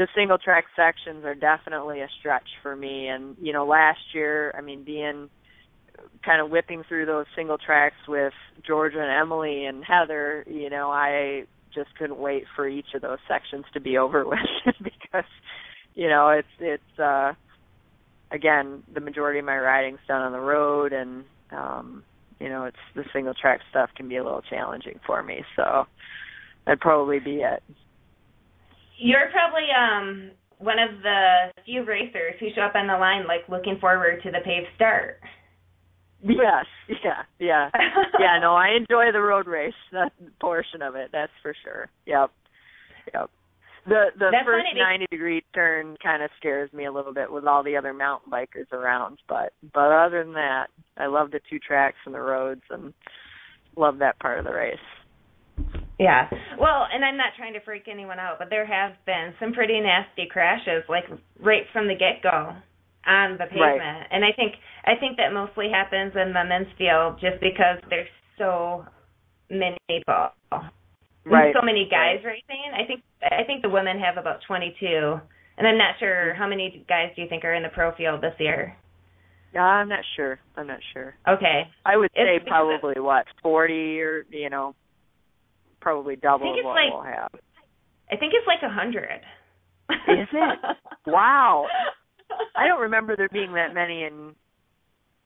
[0.00, 3.08] the single track sections are definitely a stretch for me.
[3.08, 5.28] And you know, last year, I mean, being
[6.24, 8.32] kind of whipping through those single tracks with
[8.66, 11.44] Georgia and Emily and Heather, you know, I
[11.74, 14.38] just couldn't wait for each of those sections to be over with
[14.82, 15.28] because
[15.94, 17.34] you know it's it's uh
[18.32, 22.02] again the majority of my riding's done on the road and um
[22.38, 25.84] you know it's the single track stuff can be a little challenging for me so
[26.64, 27.62] that'd probably be it
[29.00, 33.48] You're probably um one of the few racers who show up on the line like
[33.48, 35.18] looking forward to the paved start.
[36.22, 36.66] yes
[37.02, 37.70] yeah yeah.
[38.20, 41.88] Yeah no i enjoy the road race that portion of it that's for sure.
[42.06, 42.30] Yep
[43.14, 43.30] yep.
[43.86, 47.46] The the That's first 90 degree turn kind of scares me a little bit with
[47.46, 50.66] all the other mountain bikers around but but other than that
[50.98, 52.92] i love the two tracks and the roads and
[53.76, 54.76] love that part of the race
[56.00, 56.30] Yeah.
[56.58, 59.78] Well, and I'm not trying to freak anyone out, but there have been some pretty
[59.80, 61.04] nasty crashes, like
[61.38, 62.56] right from the get go
[63.06, 64.08] on the pavement.
[64.10, 64.54] And I think
[64.86, 68.86] I think that mostly happens in the men's field just because there's so
[69.50, 70.32] many people.
[71.26, 72.72] right So many guys racing.
[72.72, 75.20] I think I think the women have about 22,
[75.58, 78.22] and I'm not sure how many guys do you think are in the pro field
[78.22, 78.74] this year.
[79.52, 81.62] Yeah, i'm not sure i'm not sure Okay.
[81.84, 84.76] i would say It's- probably what 40 or you know
[85.80, 87.30] probably double I think what like- we'll have
[88.10, 89.20] I think it's like a hundred.
[90.08, 90.58] Is it?
[91.06, 91.66] wow.
[92.56, 94.34] I don't remember there being that many in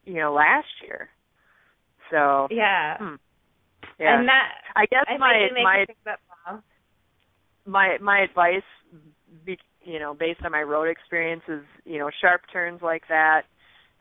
[0.04, 1.08] you know last year.
[2.10, 3.14] So yeah, hmm.
[3.98, 4.18] yeah.
[4.18, 5.84] And that I guess I my my
[7.66, 8.62] my my advice,
[9.44, 13.42] be, you know, based on my road experience is you know sharp turns like that,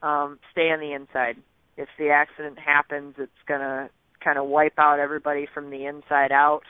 [0.01, 1.38] um, stay on the inside.
[1.78, 3.89] If the accident happens, it's gonna
[4.24, 6.63] kind of wipe out everybody from the inside out.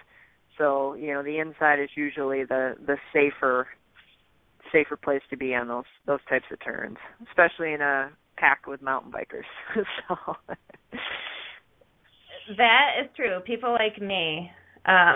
[0.57, 3.67] So you know the inside is usually the the safer
[4.71, 6.97] safer place to be on those those types of turns,
[7.27, 9.45] especially in a pack with mountain bikers.
[10.07, 10.15] so
[12.57, 13.39] that is true.
[13.45, 14.51] People like me.
[14.85, 15.15] Um,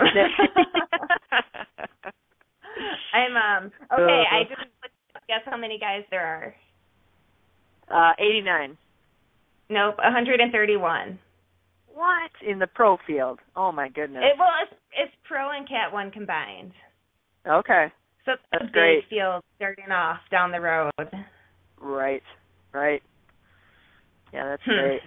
[3.12, 4.22] I'm um okay.
[4.32, 4.60] I just
[5.28, 6.54] guess how many guys there are.
[7.90, 8.76] Uh, 89.
[9.70, 11.18] Nope, 131.
[11.98, 13.40] What in the pro field?
[13.56, 14.22] Oh my goodness.
[14.24, 16.70] It, well, it's, it's pro and cat one combined.
[17.44, 17.86] Okay.
[18.24, 19.04] So it's That's a big great.
[19.10, 20.92] field starting off down the road.
[21.80, 22.22] Right.
[22.72, 23.02] Right.
[24.32, 24.70] Yeah, that's hmm.
[24.70, 25.00] great.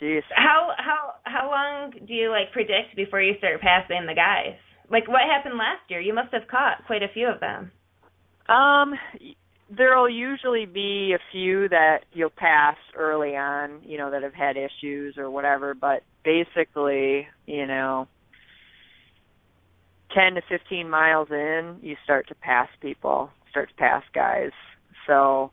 [0.00, 0.22] Jeez.
[0.34, 4.54] How how how long do you like predict before you start passing the guys?
[4.88, 6.00] Like what happened last year?
[6.00, 7.72] You must have caught quite a few of them.
[8.48, 8.94] Um
[9.68, 14.56] there'll usually be a few that you'll pass early on, you know, that have had
[14.56, 18.06] issues or whatever, but basically, you know,
[20.14, 24.52] 10 to 15 miles in, you start to pass people, start to pass guys.
[25.06, 25.50] So,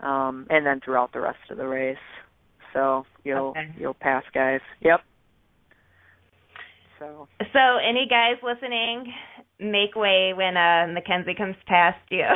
[0.00, 1.98] um and then throughout the rest of the race.
[2.72, 3.74] So, you'll okay.
[3.78, 4.60] you'll pass guys.
[4.80, 5.00] Yep.
[6.98, 9.12] So So, any guys listening,
[9.60, 12.24] make way when uh Mackenzie comes past you.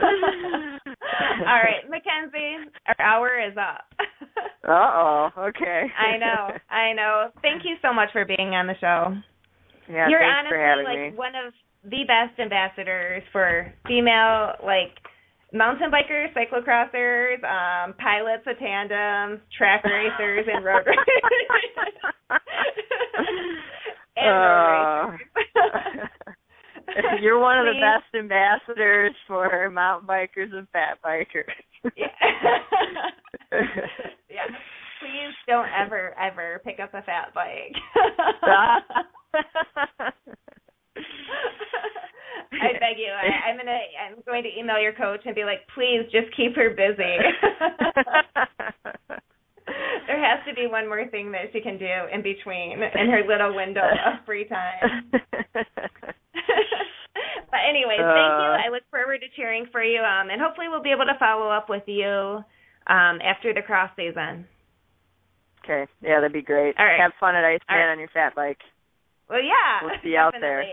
[0.00, 3.84] All right, Mackenzie, our hour is up.
[4.68, 5.28] uh oh.
[5.38, 5.86] Okay.
[5.98, 6.50] I know.
[6.70, 7.30] I know.
[7.42, 9.14] Thank you so much for being on the show.
[9.88, 11.16] Yeah, You're thanks honestly for having like me.
[11.16, 11.52] one of
[11.84, 14.94] the best ambassadors for female like
[15.52, 21.22] mountain bikers, cyclocrossers, um, pilots of tandems, track racers, and road racers.
[24.16, 25.18] and road
[25.54, 26.08] racers.
[27.20, 31.44] You're one of the best ambassadors for mountain bikers and fat bikers.
[31.96, 32.06] yeah.
[34.30, 34.46] yeah.
[35.00, 37.74] Please don't ever, ever pick up a fat bike.
[42.60, 43.10] I beg you.
[43.10, 43.72] I, I'm gonna.
[43.72, 46.96] I'm going to email your coach and be like, please just keep her busy.
[50.06, 53.22] there has to be one more thing that she can do in between in her
[53.26, 55.04] little window of free time.
[55.12, 55.24] but
[57.68, 58.48] anyway, thank you.
[58.48, 58.64] Uh.
[58.64, 61.50] I look forward to cheering for you, um, and hopefully we'll be able to follow
[61.50, 62.42] up with you
[62.88, 64.46] um, after the cross season.
[65.64, 65.86] Okay.
[66.00, 66.76] Yeah, that'd be great.
[66.78, 67.00] All right.
[67.00, 67.92] Have fun at Iceman right.
[67.92, 68.60] on your fat bike.
[69.28, 69.84] Well, yeah.
[69.84, 70.64] We'll see you out there.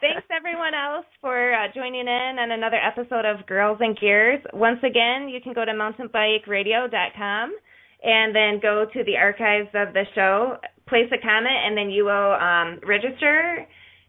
[0.00, 4.40] Thanks everyone else for uh, joining in on another episode of Girls and Gears.
[4.52, 7.56] Once again, you can go to mountainbikeradio.com
[8.02, 10.56] and then go to the archives of the show,
[10.88, 13.66] place a comment, and then you will um, register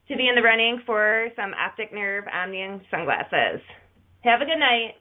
[0.08, 3.62] to be in the running for some Optic Nerve Omnium sunglasses.
[4.22, 4.96] Have a good night.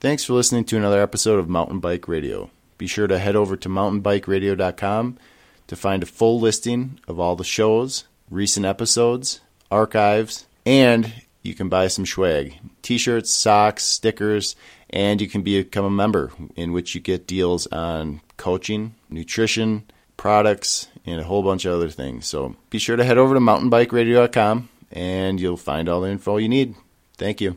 [0.00, 2.50] Thanks for listening to another episode of Mountain Bike Radio.
[2.78, 5.18] Be sure to head over to mountainbikeradio.com
[5.70, 9.40] to find a full listing of all the shows, recent episodes,
[9.70, 11.12] archives, and
[11.42, 14.56] you can buy some swag t shirts, socks, stickers,
[14.90, 19.84] and you can become a member, in which you get deals on coaching, nutrition,
[20.16, 22.26] products, and a whole bunch of other things.
[22.26, 26.48] So be sure to head over to mountainbikeradio.com and you'll find all the info you
[26.48, 26.74] need.
[27.16, 27.56] Thank you.